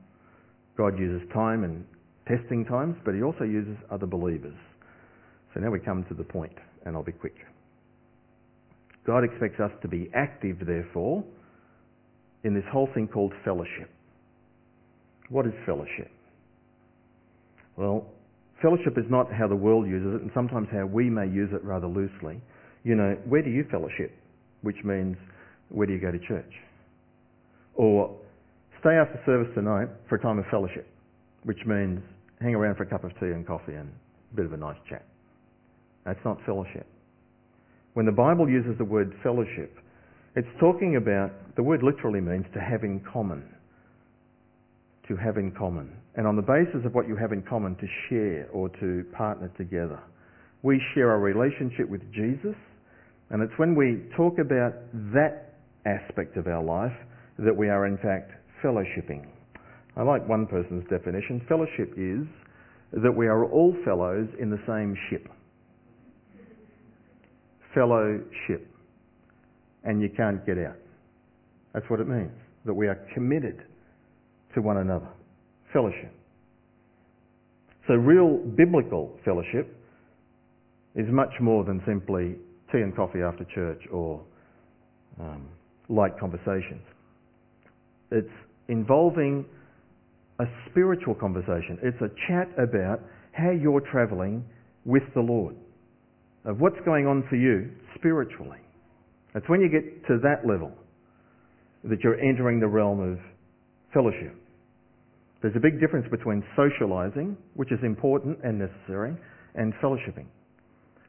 God 0.79 0.99
uses 0.99 1.29
time 1.35 1.65
and 1.65 1.85
testing 2.27 2.65
times, 2.65 2.97
but 3.05 3.15
he 3.15 3.23
also 3.23 3.45
uses 3.45 3.77
other 3.91 4.07
believers. 4.07 4.57
So 5.53 5.61
now 5.61 5.71
we 5.71 5.81
come 5.81 6.05
to 6.09 6.15
the 6.15 6.25
point, 6.25 6.57
and 6.87 6.97
I'll 6.97 7.03
be 7.03 7.13
quick. 7.13 7.35
God 9.11 9.25
expects 9.25 9.59
us 9.59 9.73
to 9.83 9.89
be 9.89 10.09
active, 10.15 10.59
therefore, 10.65 11.25
in 12.45 12.55
this 12.55 12.63
whole 12.71 12.89
thing 12.95 13.09
called 13.09 13.33
fellowship. 13.45 13.91
What 15.31 15.47
is 15.47 15.53
fellowship? 15.67 16.13
Well, 17.77 18.07
fellowship 18.63 18.97
is 18.97 19.07
not 19.11 19.27
how 19.33 19.49
the 19.49 19.57
world 19.57 19.89
uses 19.89 20.15
it, 20.15 20.23
and 20.23 20.31
sometimes 20.33 20.69
how 20.71 20.87
we 20.87 21.11
may 21.11 21.27
use 21.27 21.51
it 21.53 21.65
rather 21.65 21.89
loosely. 21.89 22.41
You 22.85 22.95
know, 22.95 23.17
where 23.25 23.43
do 23.43 23.51
you 23.51 23.65
fellowship? 23.69 24.13
Which 24.63 24.79
means, 24.85 25.17
where 25.71 25.89
do 25.89 25.93
you 25.93 26.01
go 26.01 26.13
to 26.13 26.19
church? 26.29 26.53
Or 27.75 28.17
stay 28.79 28.95
after 28.95 29.21
service 29.27 29.53
tonight 29.57 29.89
for 30.09 30.19
a 30.19 30.23
time 30.23 30.39
of 30.39 30.45
fellowship, 30.53 30.87
which 31.43 31.67
means 31.67 32.01
hang 32.41 32.55
around 32.55 32.77
for 32.77 32.85
a 32.85 32.87
cup 32.87 33.03
of 33.03 33.11
tea 33.19 33.35
and 33.35 33.45
coffee 33.45 33.75
and 33.75 33.91
a 34.33 34.37
bit 34.37 34.47
of 34.47 34.53
a 34.53 34.57
nice 34.57 34.79
chat. 34.89 35.05
That's 36.05 36.25
not 36.25 36.39
fellowship. 36.47 36.87
When 38.01 38.07
the 38.07 38.13
Bible 38.13 38.49
uses 38.49 38.79
the 38.79 38.85
word 38.87 39.13
fellowship, 39.23 39.77
it's 40.35 40.49
talking 40.59 40.97
about, 40.97 41.33
the 41.55 41.63
word 41.63 41.83
literally 41.83 42.23
means 42.23 42.47
to 42.55 42.59
have 42.59 42.83
in 42.83 43.05
common. 43.13 43.45
To 45.09 45.17
have 45.17 45.37
in 45.37 45.53
common. 45.53 45.93
And 46.15 46.27
on 46.27 46.35
the 46.35 46.41
basis 46.41 46.87
of 46.87 46.95
what 46.95 47.07
you 47.07 47.15
have 47.17 47.33
in 47.33 47.43
common, 47.43 47.77
to 47.77 47.87
share 48.09 48.49
or 48.55 48.71
to 48.81 49.05
partner 49.13 49.53
together. 49.59 50.01
We 50.63 50.81
share 50.95 51.11
our 51.11 51.21
relationship 51.21 51.91
with 51.91 52.01
Jesus, 52.11 52.57
and 53.29 53.43
it's 53.43 53.53
when 53.59 53.75
we 53.75 54.01
talk 54.17 54.39
about 54.39 54.73
that 55.13 55.57
aspect 55.85 56.39
of 56.39 56.47
our 56.47 56.65
life 56.65 56.97
that 57.39 57.55
we 57.55 57.69
are 57.69 57.85
in 57.85 57.99
fact 57.99 58.33
fellowshipping. 58.65 59.27
I 59.99 60.05
like 60.05 60.27
one 60.27 60.47
person's 60.47 60.89
definition. 60.89 61.45
Fellowship 61.51 61.93
is 61.99 62.25
that 63.03 63.15
we 63.15 63.27
are 63.27 63.45
all 63.45 63.77
fellows 63.85 64.29
in 64.41 64.49
the 64.49 64.63
same 64.67 64.97
ship. 65.11 65.29
Fellowship 67.75 68.67
and 69.85 70.01
you 70.01 70.09
can't 70.17 70.45
get 70.47 70.59
out. 70.59 70.77
That's 71.73 71.87
what 71.89 72.01
it 72.01 72.09
means. 72.09 72.33
That 72.67 72.75
we 72.75 72.89
are 72.89 72.99
committed 73.15 73.63
to 74.55 74.61
one 74.61 74.79
another. 74.79 75.09
Fellowship. 75.73 76.13
So 77.87 77.95
real 77.95 78.39
biblical 78.39 79.19
fellowship 79.25 79.77
is 80.95 81.07
much 81.11 81.33
more 81.41 81.65
than 81.65 81.81
simply 81.87 82.37
tea 82.73 82.79
and 82.79 82.95
coffee 82.95 83.21
after 83.21 83.45
church 83.55 83.81
or 83.91 84.21
um, 85.21 85.49
light 85.89 86.19
conversations. 86.19 86.83
It's 88.11 88.29
involving 88.69 89.45
a 90.41 90.45
spiritual 90.71 91.15
conversation. 91.15 91.79
It's 91.83 92.01
a 92.01 92.11
chat 92.29 92.49
about 92.59 93.01
how 93.33 93.51
you're 93.51 93.83
travelling 93.91 94.45
with 94.85 95.03
the 95.15 95.21
Lord, 95.21 95.55
of 96.45 96.61
what's 96.61 96.79
going 96.85 97.07
on 97.07 97.25
for 97.29 97.37
you 97.37 97.71
spiritually. 97.95 98.59
It's 99.35 99.49
when 99.49 99.61
you 99.61 99.69
get 99.69 100.07
to 100.09 100.19
that 100.23 100.47
level 100.47 100.73
that 101.85 102.01
you're 102.03 102.19
entering 102.21 102.61
the 102.61 102.69
realm 102.69 103.01
of 103.01 103.19
fellowship. 103.93 104.35
There's 105.43 105.57
a 105.57 105.61
big 105.61 105.81
difference 105.81 106.07
between 106.11 106.45
socializing, 106.57 107.37
which 107.55 107.73
is 107.73 107.79
important 107.83 108.39
and 108.45 108.59
necessary, 108.59 109.17
and 109.55 109.73
fellowshipping. 109.83 110.27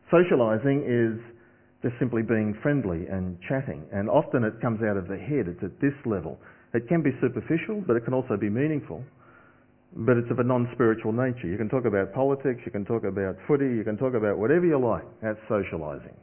Socializing 0.09 0.83
is 0.87 1.19
just 1.83 1.95
simply 1.99 2.21
being 2.21 2.55
friendly 2.61 3.07
and 3.07 3.37
chatting, 3.47 3.83
and 3.91 4.09
often 4.09 4.43
it 4.43 4.61
comes 4.61 4.79
out 4.83 4.95
of 4.95 5.07
the 5.07 5.17
head. 5.17 5.47
It's 5.47 5.63
at 5.63 5.79
this 5.81 5.95
level. 6.05 6.37
It 6.73 6.87
can 6.87 7.01
be 7.01 7.11
superficial, 7.19 7.83
but 7.85 7.95
it 7.95 8.05
can 8.05 8.13
also 8.13 8.37
be 8.37 8.49
meaningful. 8.49 9.03
But 9.95 10.17
it's 10.17 10.31
of 10.31 10.39
a 10.39 10.43
non-spiritual 10.43 11.11
nature. 11.11 11.47
You 11.47 11.57
can 11.57 11.67
talk 11.67 11.85
about 11.85 12.13
politics, 12.13 12.61
you 12.65 12.71
can 12.71 12.85
talk 12.85 13.03
about 13.03 13.35
footy, 13.47 13.65
you 13.65 13.83
can 13.83 13.97
talk 13.97 14.13
about 14.13 14.37
whatever 14.37 14.65
you 14.65 14.79
like. 14.79 15.03
That's 15.21 15.39
socializing. 15.49 16.15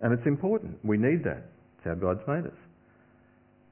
And 0.00 0.12
it's 0.12 0.26
important. 0.26 0.78
We 0.84 0.96
need 0.96 1.22
that. 1.24 1.46
It's 1.78 1.84
how 1.84 1.94
God's 1.94 2.26
made 2.26 2.46
us. 2.46 2.58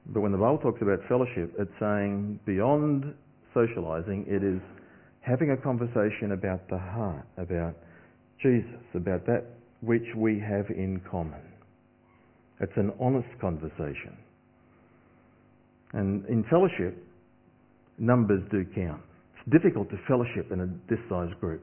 But 0.07 0.21
when 0.21 0.31
the 0.31 0.37
Bible 0.37 0.57
talks 0.57 0.81
about 0.81 0.99
fellowship, 1.07 1.53
it's 1.59 1.71
saying 1.79 2.39
beyond 2.45 3.13
socializing, 3.53 4.25
it 4.27 4.43
is 4.43 4.61
having 5.21 5.51
a 5.51 5.57
conversation 5.57 6.31
about 6.33 6.67
the 6.69 6.77
heart, 6.77 7.25
about 7.37 7.75
Jesus, 8.41 8.83
about 8.93 9.25
that 9.25 9.45
which 9.81 10.03
we 10.15 10.39
have 10.39 10.69
in 10.69 11.01
common. 11.09 11.41
It's 12.59 12.75
an 12.75 12.91
honest 12.99 13.27
conversation. 13.39 14.17
And 15.93 16.25
in 16.25 16.43
fellowship, 16.49 16.97
numbers 18.03 18.43
do 18.51 18.65
count. 18.75 19.01
It's 19.35 19.51
difficult 19.51 19.89
to 19.89 19.97
fellowship 20.07 20.51
in 20.51 20.59
a 20.61 20.67
this 20.89 20.99
size 21.09 21.31
group. 21.39 21.61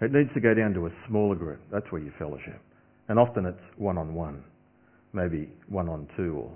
It 0.00 0.12
needs 0.12 0.30
to 0.34 0.40
go 0.40 0.52
down 0.54 0.74
to 0.74 0.86
a 0.86 0.90
smaller 1.08 1.36
group. 1.36 1.60
That's 1.72 1.86
where 1.90 2.02
you 2.02 2.12
fellowship. 2.18 2.60
And 3.08 3.18
often 3.18 3.46
it's 3.46 3.62
one 3.76 3.96
on 3.96 4.14
one, 4.14 4.42
maybe 5.12 5.48
one 5.68 5.88
on 5.88 6.08
two 6.16 6.34
or 6.36 6.50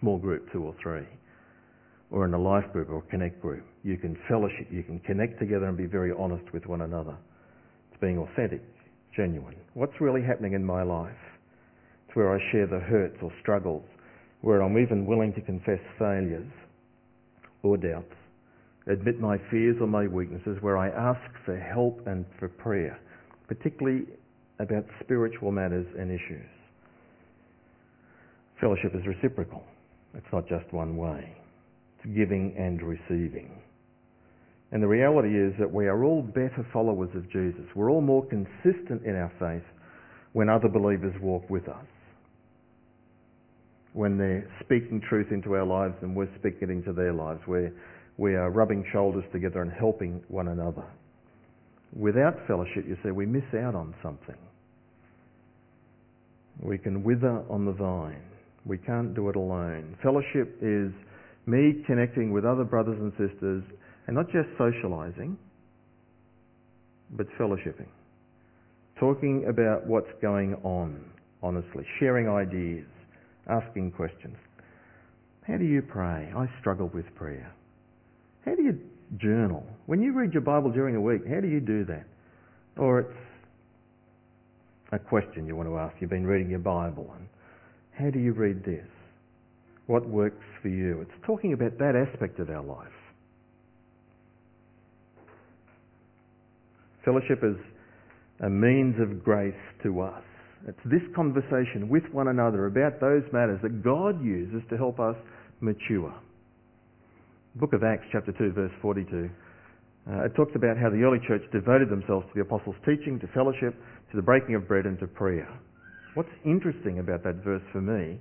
small 0.00 0.18
group 0.18 0.50
two 0.52 0.62
or 0.64 0.74
three. 0.82 1.06
Or 2.10 2.24
in 2.24 2.34
a 2.34 2.38
life 2.38 2.64
group 2.72 2.90
or 2.90 3.02
connect 3.02 3.40
group. 3.40 3.64
You 3.82 3.96
can 3.96 4.16
fellowship, 4.28 4.68
you 4.70 4.82
can 4.82 4.98
connect 5.00 5.38
together 5.38 5.66
and 5.66 5.76
be 5.76 5.86
very 5.86 6.12
honest 6.16 6.44
with 6.52 6.66
one 6.66 6.82
another. 6.82 7.16
It's 7.90 8.00
being 8.00 8.18
authentic, 8.18 8.62
genuine. 9.14 9.56
What's 9.74 10.00
really 10.00 10.22
happening 10.22 10.52
in 10.52 10.64
my 10.64 10.82
life? 10.82 11.10
It's 12.06 12.16
where 12.16 12.34
I 12.34 12.38
share 12.52 12.66
the 12.66 12.78
hurts 12.78 13.16
or 13.22 13.32
struggles, 13.40 13.84
where 14.40 14.62
I'm 14.62 14.78
even 14.78 15.06
willing 15.06 15.32
to 15.34 15.40
confess 15.40 15.80
failures 15.98 16.50
or 17.66 17.76
doubts, 17.76 18.14
admit 18.86 19.20
my 19.20 19.36
fears 19.50 19.76
or 19.80 19.86
my 19.86 20.06
weaknesses, 20.06 20.58
where 20.60 20.78
I 20.78 20.88
ask 20.88 21.20
for 21.44 21.58
help 21.58 22.06
and 22.06 22.24
for 22.38 22.48
prayer, 22.48 22.98
particularly 23.48 24.06
about 24.58 24.84
spiritual 25.02 25.52
matters 25.52 25.86
and 25.98 26.10
issues. 26.10 26.46
Fellowship 28.60 28.92
is 28.94 29.06
reciprocal. 29.06 29.62
It's 30.14 30.26
not 30.32 30.48
just 30.48 30.72
one 30.72 30.96
way. 30.96 31.36
It's 31.98 32.16
giving 32.16 32.54
and 32.56 32.80
receiving. 32.82 33.50
And 34.72 34.82
the 34.82 34.88
reality 34.88 35.38
is 35.38 35.52
that 35.58 35.72
we 35.72 35.86
are 35.86 36.04
all 36.04 36.22
better 36.22 36.66
followers 36.72 37.10
of 37.14 37.30
Jesus. 37.30 37.64
We're 37.74 37.90
all 37.90 38.00
more 38.00 38.26
consistent 38.26 39.04
in 39.04 39.14
our 39.14 39.32
faith 39.38 39.66
when 40.32 40.48
other 40.48 40.68
believers 40.68 41.14
walk 41.20 41.48
with 41.48 41.68
us. 41.68 41.86
When 43.96 44.18
they're 44.18 44.46
speaking 44.60 45.00
truth 45.08 45.28
into 45.30 45.54
our 45.54 45.64
lives 45.64 45.94
and 46.02 46.14
we're 46.14 46.28
speaking 46.38 46.68
it 46.68 46.70
into 46.70 46.92
their 46.92 47.14
lives, 47.14 47.40
where 47.46 47.72
we 48.18 48.34
are 48.34 48.50
rubbing 48.50 48.84
shoulders 48.92 49.24
together 49.32 49.62
and 49.62 49.72
helping 49.72 50.22
one 50.28 50.48
another. 50.48 50.84
Without 51.98 52.34
fellowship, 52.46 52.84
you 52.86 52.98
see, 53.02 53.10
we 53.10 53.24
miss 53.24 53.48
out 53.54 53.74
on 53.74 53.94
something. 54.02 54.36
We 56.60 56.76
can 56.76 57.02
wither 57.02 57.42
on 57.48 57.64
the 57.64 57.72
vine. 57.72 58.20
We 58.66 58.76
can't 58.76 59.14
do 59.14 59.30
it 59.30 59.36
alone. 59.36 59.96
Fellowship 60.02 60.58
is 60.60 60.92
me 61.46 61.82
connecting 61.86 62.34
with 62.34 62.44
other 62.44 62.64
brothers 62.64 62.98
and 63.00 63.12
sisters 63.12 63.64
and 64.08 64.14
not 64.14 64.26
just 64.26 64.48
socializing, 64.58 65.38
but 67.12 67.26
fellowshipping. 67.40 67.88
Talking 69.00 69.46
about 69.48 69.86
what's 69.86 70.12
going 70.20 70.54
on, 70.64 71.02
honestly. 71.42 71.86
Sharing 71.98 72.28
ideas. 72.28 72.86
Asking 73.48 73.92
questions. 73.92 74.36
How 75.46 75.56
do 75.56 75.64
you 75.64 75.82
pray? 75.82 76.32
I 76.36 76.46
struggle 76.60 76.90
with 76.92 77.06
prayer. 77.14 77.52
How 78.44 78.54
do 78.54 78.62
you 78.62 78.78
journal? 79.18 79.64
When 79.86 80.02
you 80.02 80.12
read 80.12 80.32
your 80.32 80.42
Bible 80.42 80.70
during 80.70 80.94
the 80.94 81.00
week, 81.00 81.22
how 81.28 81.40
do 81.40 81.48
you 81.48 81.60
do 81.60 81.84
that? 81.84 82.04
Or 82.76 83.00
it's 83.00 83.18
a 84.92 84.98
question 84.98 85.46
you 85.46 85.54
want 85.54 85.68
to 85.68 85.78
ask. 85.78 85.94
You've 86.00 86.10
been 86.10 86.26
reading 86.26 86.50
your 86.50 86.58
Bible 86.58 87.12
and 87.16 87.28
how 87.98 88.10
do 88.10 88.18
you 88.18 88.32
read 88.32 88.64
this? 88.64 88.86
What 89.86 90.06
works 90.08 90.44
for 90.60 90.68
you? 90.68 91.00
It's 91.00 91.26
talking 91.26 91.52
about 91.52 91.78
that 91.78 91.94
aspect 91.94 92.40
of 92.40 92.50
our 92.50 92.62
life. 92.62 92.88
Fellowship 97.04 97.44
is 97.44 97.56
a 98.40 98.50
means 98.50 98.96
of 99.00 99.22
grace 99.22 99.54
to 99.84 100.00
us. 100.00 100.22
It's 100.66 100.82
this 100.84 101.02
conversation 101.14 101.88
with 101.88 102.02
one 102.10 102.26
another 102.26 102.66
about 102.66 102.98
those 103.00 103.22
matters 103.32 103.60
that 103.62 103.84
God 103.84 104.22
uses 104.22 104.62
to 104.68 104.76
help 104.76 104.98
us 104.98 105.14
mature. 105.60 106.12
Book 107.54 107.72
of 107.72 107.84
Acts, 107.84 108.04
chapter 108.10 108.32
2, 108.32 108.52
verse 108.52 108.72
42. 108.82 109.30
Uh, 110.10 110.24
it 110.24 110.34
talks 110.34 110.50
about 110.56 110.76
how 110.76 110.90
the 110.90 111.02
early 111.02 111.18
church 111.26 111.42
devoted 111.52 111.88
themselves 111.88 112.26
to 112.26 112.32
the 112.34 112.40
apostles' 112.42 112.74
teaching, 112.84 113.18
to 113.20 113.26
fellowship, 113.28 113.74
to 114.10 114.16
the 114.16 114.22
breaking 114.22 114.56
of 114.56 114.66
bread, 114.66 114.86
and 114.86 114.98
to 114.98 115.06
prayer. 115.06 115.48
What's 116.14 116.34
interesting 116.44 116.98
about 116.98 117.22
that 117.22 117.44
verse 117.44 117.62
for 117.72 117.80
me 117.80 118.18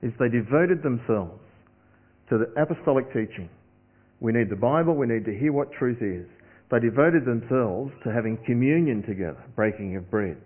is 0.00 0.12
they 0.18 0.28
devoted 0.28 0.82
themselves 0.82 1.40
to 2.30 2.38
the 2.38 2.48
apostolic 2.60 3.06
teaching. 3.12 3.48
We 4.20 4.32
need 4.32 4.48
the 4.48 4.56
Bible, 4.56 4.94
we 4.94 5.06
need 5.06 5.24
to 5.26 5.36
hear 5.36 5.52
what 5.52 5.72
truth 5.72 6.00
is. 6.00 6.24
They 6.70 6.80
devoted 6.80 7.24
themselves 7.24 7.92
to 8.04 8.12
having 8.12 8.38
communion 8.46 9.02
together, 9.02 9.44
breaking 9.56 9.96
of 9.96 10.10
bread, 10.10 10.40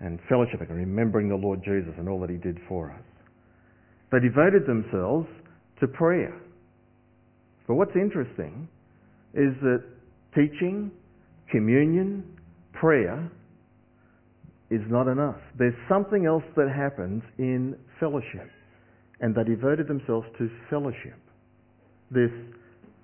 and 0.00 0.18
fellowshipping, 0.30 0.68
and 0.68 0.78
remembering 0.78 1.28
the 1.28 1.36
Lord 1.36 1.62
Jesus 1.64 1.92
and 1.98 2.08
all 2.08 2.20
that 2.20 2.30
he 2.30 2.36
did 2.36 2.58
for 2.68 2.90
us. 2.90 3.02
They 4.12 4.18
devoted 4.20 4.66
themselves 4.66 5.28
to 5.80 5.86
prayer. 5.86 6.40
But 7.66 7.74
what's 7.74 7.94
interesting 7.94 8.68
is 9.34 9.54
that 9.62 9.84
teaching, 10.34 10.90
communion, 11.50 12.24
prayer 12.72 13.30
is 14.70 14.80
not 14.88 15.08
enough. 15.08 15.36
There's 15.58 15.74
something 15.88 16.26
else 16.26 16.44
that 16.56 16.68
happens 16.74 17.22
in 17.38 17.76
fellowship. 17.98 18.50
And 19.20 19.34
they 19.34 19.44
devoted 19.44 19.86
themselves 19.86 20.26
to 20.38 20.48
fellowship. 20.70 21.18
This 22.10 22.30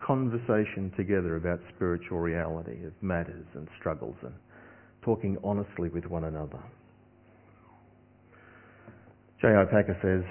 conversation 0.04 0.92
together 0.96 1.36
about 1.36 1.60
spiritual 1.74 2.18
reality 2.18 2.84
of 2.86 2.92
matters 3.02 3.46
and 3.54 3.68
struggles 3.78 4.16
and 4.22 4.32
talking 5.04 5.36
honestly 5.44 5.88
with 5.88 6.06
one 6.06 6.24
another. 6.24 6.62
J.I. 9.40 9.64
Packer 9.64 9.96
says, 10.02 10.24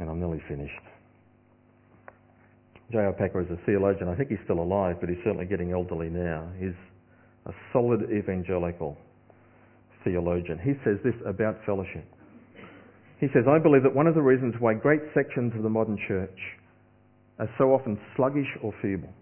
and 0.00 0.08
I'm 0.08 0.18
nearly 0.18 0.42
finished. 0.48 0.72
J.I. 2.90 3.12
Packer 3.18 3.40
is 3.40 3.50
a 3.50 3.58
theologian. 3.66 4.08
I 4.08 4.14
think 4.14 4.30
he's 4.30 4.38
still 4.44 4.60
alive, 4.60 4.96
but 5.00 5.08
he's 5.08 5.18
certainly 5.22 5.44
getting 5.44 5.72
elderly 5.72 6.08
now. 6.08 6.48
He's 6.58 6.76
a 7.46 7.52
solid 7.72 8.08
evangelical 8.10 8.96
theologian. 10.04 10.58
He 10.58 10.72
says 10.84 10.96
this 11.04 11.14
about 11.26 11.56
fellowship. 11.66 12.06
He 13.20 13.26
says, 13.34 13.44
I 13.48 13.58
believe 13.58 13.82
that 13.82 13.94
one 13.94 14.06
of 14.06 14.14
the 14.14 14.22
reasons 14.22 14.54
why 14.60 14.74
great 14.74 15.02
sections 15.12 15.52
of 15.56 15.62
the 15.62 15.68
modern 15.68 15.98
church 16.08 16.38
are 17.38 17.50
so 17.58 17.74
often 17.74 17.98
sluggish 18.16 18.48
or 18.62 18.72
feeble 18.80 19.12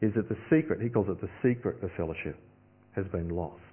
is 0.00 0.12
that 0.14 0.28
the 0.28 0.36
secret, 0.50 0.80
he 0.80 0.88
calls 0.88 1.08
it 1.08 1.20
the 1.20 1.30
secret 1.42 1.82
of 1.82 1.90
fellowship, 1.96 2.38
has 2.94 3.06
been 3.10 3.30
lost. 3.30 3.67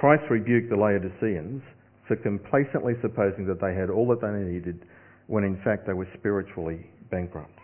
Christ 0.00 0.24
rebuked 0.30 0.70
the 0.70 0.76
Laodiceans 0.76 1.62
for 2.06 2.16
complacently 2.16 2.94
supposing 3.02 3.46
that 3.46 3.60
they 3.60 3.74
had 3.74 3.90
all 3.90 4.06
that 4.08 4.20
they 4.20 4.30
needed 4.30 4.84
when 5.26 5.44
in 5.44 5.60
fact 5.62 5.86
they 5.86 5.92
were 5.92 6.08
spiritually 6.18 6.86
bankrupt. 7.10 7.58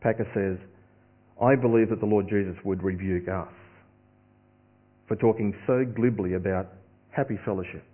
Packer 0.00 0.26
says, 0.34 0.58
I 1.42 1.54
believe 1.54 1.90
that 1.90 2.00
the 2.00 2.06
Lord 2.06 2.28
Jesus 2.28 2.56
would 2.64 2.82
rebuke 2.82 3.28
us 3.28 3.52
for 5.08 5.16
talking 5.16 5.54
so 5.66 5.84
glibly 5.84 6.34
about 6.34 6.68
happy 7.10 7.38
fellowship 7.44 7.84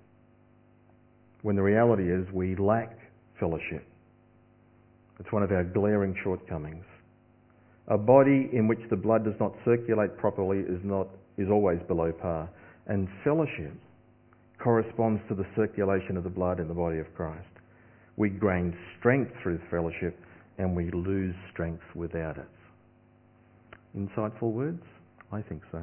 when 1.42 1.56
the 1.56 1.62
reality 1.62 2.10
is 2.10 2.26
we 2.32 2.56
lack 2.56 2.96
fellowship. 3.38 3.84
It's 5.18 5.32
one 5.32 5.42
of 5.42 5.52
our 5.52 5.64
glaring 5.64 6.16
shortcomings. 6.22 6.84
A 7.88 7.98
body 7.98 8.48
in 8.52 8.68
which 8.68 8.78
the 8.90 8.96
blood 8.96 9.24
does 9.24 9.34
not 9.40 9.52
circulate 9.64 10.16
properly 10.16 10.58
is, 10.60 10.80
not, 10.84 11.08
is 11.36 11.48
always 11.50 11.78
below 11.88 12.12
par. 12.12 12.48
And 12.86 13.08
fellowship 13.24 13.74
corresponds 14.62 15.20
to 15.28 15.34
the 15.34 15.46
circulation 15.56 16.16
of 16.16 16.24
the 16.24 16.30
blood 16.30 16.60
in 16.60 16.68
the 16.68 16.74
body 16.74 16.98
of 16.98 17.06
Christ. 17.14 17.46
We 18.16 18.30
gain 18.30 18.76
strength 18.98 19.32
through 19.42 19.60
fellowship 19.70 20.18
and 20.58 20.76
we 20.76 20.90
lose 20.90 21.34
strength 21.52 21.82
without 21.94 22.36
it. 22.36 22.48
Insightful 23.96 24.52
words? 24.52 24.82
I 25.32 25.42
think 25.42 25.62
so. 25.70 25.82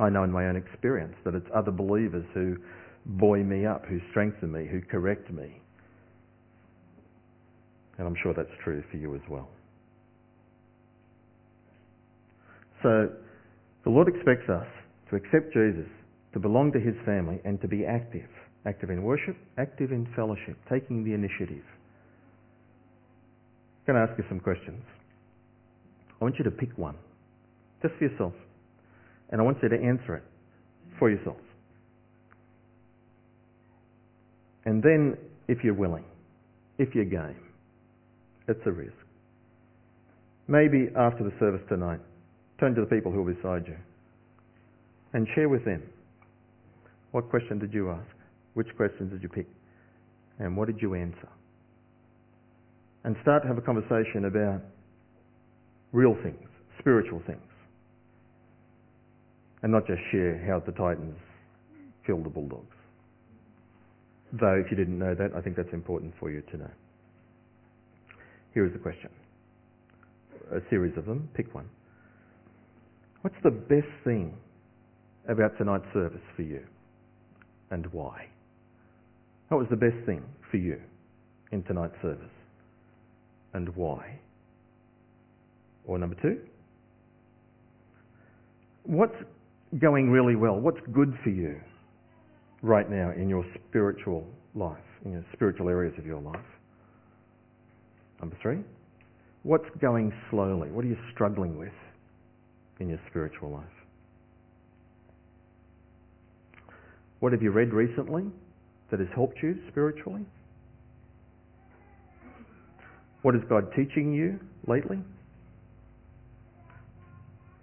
I 0.00 0.08
know 0.08 0.24
in 0.24 0.32
my 0.32 0.46
own 0.46 0.56
experience 0.56 1.14
that 1.24 1.34
it's 1.34 1.46
other 1.54 1.70
believers 1.70 2.24
who 2.34 2.56
buoy 3.04 3.42
me 3.42 3.66
up, 3.66 3.84
who 3.86 4.00
strengthen 4.10 4.50
me, 4.50 4.66
who 4.70 4.80
correct 4.80 5.30
me. 5.30 5.60
And 7.98 8.06
I'm 8.06 8.16
sure 8.22 8.34
that's 8.34 8.48
true 8.64 8.82
for 8.90 8.96
you 8.96 9.14
as 9.14 9.20
well. 9.28 9.48
So, 12.82 13.10
the 13.84 13.90
Lord 13.90 14.08
expects 14.08 14.48
us 14.48 14.66
to 15.12 15.16
accept 15.16 15.52
Jesus, 15.52 15.88
to 16.32 16.40
belong 16.40 16.72
to 16.72 16.80
his 16.80 16.94
family, 17.04 17.38
and 17.44 17.60
to 17.60 17.68
be 17.68 17.84
active. 17.84 18.28
Active 18.64 18.88
in 18.88 19.02
worship, 19.02 19.36
active 19.58 19.92
in 19.92 20.08
fellowship, 20.16 20.56
taking 20.70 21.04
the 21.04 21.12
initiative. 21.12 21.64
I'm 23.86 23.94
going 23.94 24.06
to 24.06 24.10
ask 24.10 24.18
you 24.18 24.24
some 24.30 24.40
questions. 24.40 24.82
I 26.18 26.24
want 26.24 26.36
you 26.38 26.44
to 26.44 26.50
pick 26.50 26.78
one, 26.78 26.96
just 27.82 27.94
for 27.98 28.04
yourself. 28.04 28.32
And 29.30 29.40
I 29.40 29.44
want 29.44 29.58
you 29.62 29.68
to 29.68 29.76
answer 29.76 30.16
it 30.16 30.22
for 30.98 31.10
yourself. 31.10 31.36
And 34.64 34.82
then, 34.82 35.18
if 35.48 35.58
you're 35.62 35.74
willing, 35.74 36.04
if 36.78 36.94
you're 36.94 37.04
game, 37.04 37.36
it's 38.48 38.60
a 38.64 38.70
risk. 38.70 38.94
Maybe 40.48 40.88
after 40.96 41.24
the 41.24 41.32
service 41.38 41.62
tonight, 41.68 42.00
turn 42.60 42.74
to 42.76 42.80
the 42.80 42.86
people 42.86 43.12
who 43.12 43.26
are 43.26 43.34
beside 43.34 43.66
you 43.66 43.76
and 45.12 45.26
share 45.34 45.48
with 45.48 45.64
them 45.64 45.82
what 47.10 47.28
question 47.28 47.58
did 47.58 47.74
you 47.74 47.90
ask? 47.90 48.08
Which 48.54 48.68
questions 48.76 49.12
did 49.12 49.22
you 49.22 49.28
pick? 49.28 49.46
And 50.38 50.56
what 50.56 50.66
did 50.66 50.80
you 50.80 50.94
answer? 50.94 51.28
And 53.04 53.16
start 53.22 53.42
to 53.42 53.48
have 53.48 53.58
a 53.58 53.62
conversation 53.62 54.24
about 54.24 54.62
real 55.92 56.16
things, 56.22 56.48
spiritual 56.78 57.20
things 57.26 57.42
and 59.62 59.70
not 59.70 59.86
just 59.86 60.00
share 60.10 60.44
how 60.46 60.60
the 60.60 60.72
Titans 60.72 61.16
killed 62.04 62.24
the 62.24 62.28
Bulldogs. 62.28 62.76
Though, 64.32 64.60
if 64.64 64.70
you 64.70 64.76
didn't 64.76 64.98
know 64.98 65.14
that, 65.14 65.30
I 65.36 65.40
think 65.40 65.56
that's 65.56 65.72
important 65.72 66.14
for 66.18 66.30
you 66.30 66.42
to 66.50 66.56
know. 66.56 66.70
Here 68.54 68.66
is 68.66 68.72
the 68.72 68.78
question. 68.78 69.10
A 70.52 70.60
series 70.68 70.96
of 70.98 71.06
them. 71.06 71.28
Pick 71.34 71.54
one. 71.54 71.68
What's 73.22 73.36
the 73.44 73.50
best 73.50 73.88
thing 74.04 74.34
about 75.28 75.56
tonight's 75.58 75.86
service 75.92 76.20
for 76.36 76.42
you? 76.42 76.60
And 77.70 77.86
why? 77.92 78.26
What 79.48 79.58
was 79.58 79.68
the 79.70 79.76
best 79.76 79.96
thing 80.06 80.22
for 80.50 80.56
you 80.56 80.80
in 81.50 81.62
tonight's 81.64 81.94
service? 82.02 82.24
And 83.54 83.74
why? 83.76 84.18
Or 85.86 85.98
number 85.98 86.16
two, 86.22 86.40
what's 88.84 89.14
going 89.78 90.10
really 90.10 90.36
well? 90.36 90.58
What's 90.58 90.80
good 90.92 91.14
for 91.22 91.30
you 91.30 91.60
right 92.62 92.88
now 92.90 93.12
in 93.16 93.28
your 93.28 93.44
spiritual 93.68 94.26
life, 94.54 94.78
in 95.04 95.12
your 95.12 95.24
spiritual 95.32 95.68
areas 95.68 95.94
of 95.98 96.06
your 96.06 96.20
life? 96.20 96.36
Number 98.20 98.36
three, 98.40 98.60
what's 99.42 99.68
going 99.80 100.12
slowly? 100.30 100.70
What 100.70 100.84
are 100.84 100.88
you 100.88 100.98
struggling 101.12 101.58
with 101.58 101.72
in 102.80 102.88
your 102.88 103.00
spiritual 103.10 103.50
life? 103.50 103.64
What 107.22 107.30
have 107.30 107.40
you 107.40 107.52
read 107.52 107.72
recently 107.72 108.24
that 108.90 108.98
has 108.98 109.08
helped 109.14 109.36
you 109.44 109.56
spiritually? 109.70 110.26
What 113.22 113.36
is 113.36 113.42
God 113.48 113.68
teaching 113.76 114.12
you 114.12 114.40
lately? 114.66 114.98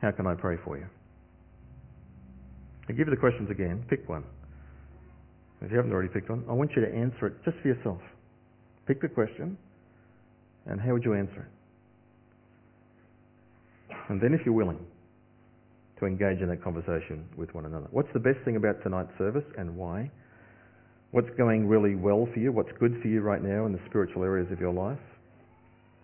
How 0.02 0.12
can 0.12 0.28
I 0.28 0.36
pray 0.36 0.56
for 0.64 0.78
you? 0.78 0.86
I 2.88 2.94
give 2.94 3.08
you 3.08 3.14
the 3.14 3.20
questions 3.20 3.52
again. 3.52 3.84
Pick 3.90 4.08
one. 4.08 4.24
If 5.62 5.72
you 5.72 5.76
haven't 5.76 5.92
already 5.92 6.08
picked 6.08 6.30
one, 6.30 6.46
I 6.48 6.54
want 6.54 6.72
you 6.74 6.82
to 6.82 6.96
answer 6.96 7.28
it 7.28 7.34
just 7.44 7.58
for 7.58 7.68
yourself. 7.68 8.00
Pick 8.88 9.02
the 9.02 9.10
question, 9.10 9.58
and 10.68 10.80
how 10.80 10.94
would 10.94 11.04
you 11.04 11.16
answer 11.16 11.50
it? 13.90 13.96
And 14.08 14.22
then, 14.22 14.34
if 14.34 14.46
you're 14.46 14.56
willing, 14.56 14.80
to 16.00 16.06
engage 16.06 16.42
in 16.42 16.50
that 16.50 16.64
conversation 16.64 17.26
with 17.38 17.54
one 17.54 17.66
another. 17.66 17.88
What's 17.92 18.12
the 18.14 18.20
best 18.20 18.40
thing 18.46 18.56
about 18.56 18.82
tonight's 18.84 19.12
service 19.18 19.46
and 19.58 19.76
why? 19.76 20.10
What's 21.12 21.30
going 21.38 21.68
really 21.68 21.96
well 21.96 22.28
for 22.34 22.40
you? 22.40 22.52
What's 22.52 22.72
good 22.80 23.00
for 23.02 23.08
you 23.08 23.22
right 23.22 23.44
now 23.44 23.66
in 23.66 23.74
the 23.74 23.80
spiritual 23.90 24.24
areas 24.24 24.52
of 24.52 24.60
your 24.60 24.74
life? 24.74 25.00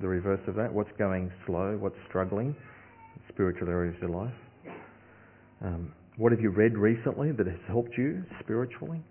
The 0.02 0.08
reverse 0.08 0.42
of 0.48 0.56
that. 0.56 0.74
What's 0.74 0.92
going 0.98 1.32
slow? 1.46 1.78
What's 1.80 1.96
struggling? 2.10 2.56
Spiritual 3.30 3.70
areas 3.70 3.96
of 4.02 4.10
your 4.10 4.24
life. 4.24 4.34
Um, 5.64 5.94
what 6.18 6.32
have 6.32 6.42
you 6.42 6.50
read 6.50 6.78
recently 6.78 7.32
that 7.32 7.46
has 7.46 7.60
helped 7.68 7.98
you 7.98 8.24
spiritually? 8.40 9.02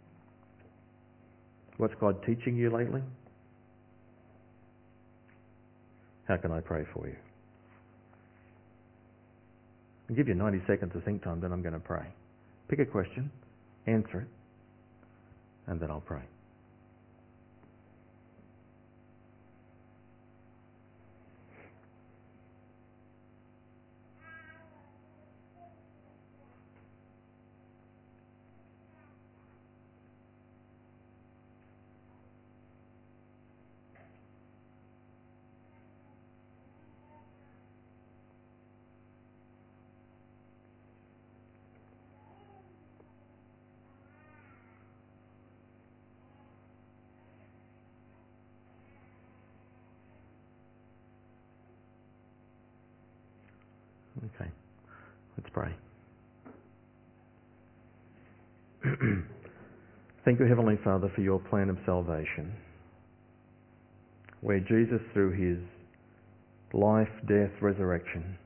What's 1.77 1.94
God 2.01 2.16
teaching 2.27 2.57
you 2.57 2.70
lately? 2.70 3.03
How 6.27 6.37
can 6.37 6.53
I 6.53 6.61
pray 6.61 6.85
for 6.92 7.07
you? 7.07 7.16
I'll 10.09 10.17
give 10.17 10.29
you 10.29 10.35
90 10.35 10.62
seconds 10.67 10.95
of 10.95 11.05
think 11.05 11.23
time, 11.23 11.40
then 11.40 11.53
I'm 11.53 11.62
going 11.62 11.75
to 11.75 11.81
pray. 11.81 12.07
Pick 12.69 12.79
a 12.79 12.85
question, 12.85 13.31
answer 13.87 14.21
it, 14.21 14.29
and 15.67 15.81
then 15.81 15.90
I'll 15.90 16.01
pray. 16.01 16.23
Thank 60.24 60.40
you, 60.40 60.46
Heavenly 60.46 60.78
Father, 60.82 61.12
for 61.14 61.20
your 61.20 61.38
plan 61.38 61.68
of 61.68 61.76
salvation, 61.84 62.50
where 64.40 64.58
Jesus, 64.58 65.00
through 65.12 65.32
his 65.32 65.62
life, 66.72 67.08
death, 67.28 67.50
resurrection, 67.60 68.38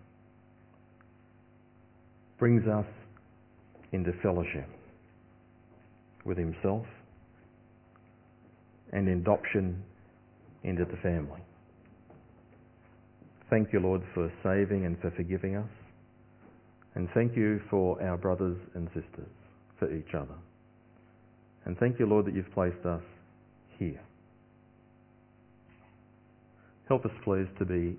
brings 2.36 2.66
us 2.66 2.84
into 3.92 4.12
fellowship 4.22 4.68
with 6.24 6.36
himself 6.36 6.84
and 8.92 9.08
adoption 9.08 9.80
into 10.64 10.84
the 10.84 10.96
family. 10.96 11.40
Thank 13.50 13.72
you, 13.72 13.78
Lord, 13.78 14.02
for 14.14 14.32
saving 14.42 14.84
and 14.84 14.98
for 15.00 15.12
forgiving 15.12 15.54
us. 15.54 15.70
And 16.96 17.08
thank 17.14 17.36
you 17.36 17.60
for 17.70 18.02
our 18.02 18.16
brothers 18.16 18.58
and 18.74 18.88
sisters, 18.88 19.30
for 19.78 19.94
each 19.94 20.12
other. 20.14 20.34
And 21.68 21.76
thank 21.78 21.98
you, 21.98 22.06
Lord, 22.06 22.24
that 22.24 22.34
you've 22.34 22.50
placed 22.54 22.84
us 22.86 23.02
here. 23.78 24.00
Help 26.88 27.04
us, 27.04 27.10
please, 27.22 27.46
to 27.58 27.66
be 27.66 27.94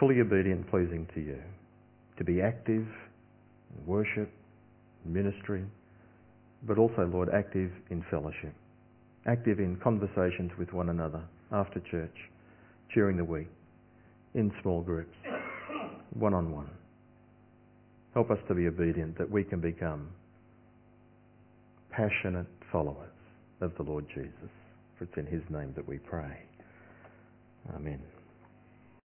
fully 0.00 0.20
obedient 0.20 0.60
and 0.60 0.70
pleasing 0.70 1.06
to 1.14 1.20
you, 1.20 1.38
to 2.16 2.24
be 2.24 2.40
active 2.40 2.86
in 2.86 3.86
worship, 3.86 4.32
ministry, 5.04 5.64
but 6.66 6.78
also, 6.78 7.04
Lord, 7.12 7.28
active 7.28 7.70
in 7.90 8.02
fellowship, 8.10 8.54
active 9.26 9.60
in 9.60 9.76
conversations 9.76 10.50
with 10.58 10.72
one 10.72 10.88
another 10.88 11.22
after 11.52 11.80
church, 11.90 12.16
during 12.94 13.18
the 13.18 13.24
week, 13.24 13.48
in 14.34 14.50
small 14.62 14.80
groups, 14.80 15.14
one 16.14 16.32
on 16.32 16.50
one. 16.50 16.70
Help 18.14 18.30
us 18.30 18.38
to 18.48 18.54
be 18.54 18.66
obedient 18.66 19.18
that 19.18 19.30
we 19.30 19.44
can 19.44 19.60
become 19.60 20.08
passionate 21.90 22.46
followers 22.72 23.10
of 23.60 23.74
the 23.76 23.82
Lord 23.82 24.06
Jesus. 24.14 24.50
For 24.96 25.04
it's 25.04 25.16
in 25.16 25.26
his 25.26 25.42
name 25.50 25.72
that 25.76 25.86
we 25.86 25.98
pray. 25.98 26.42
Amen. 27.74 28.00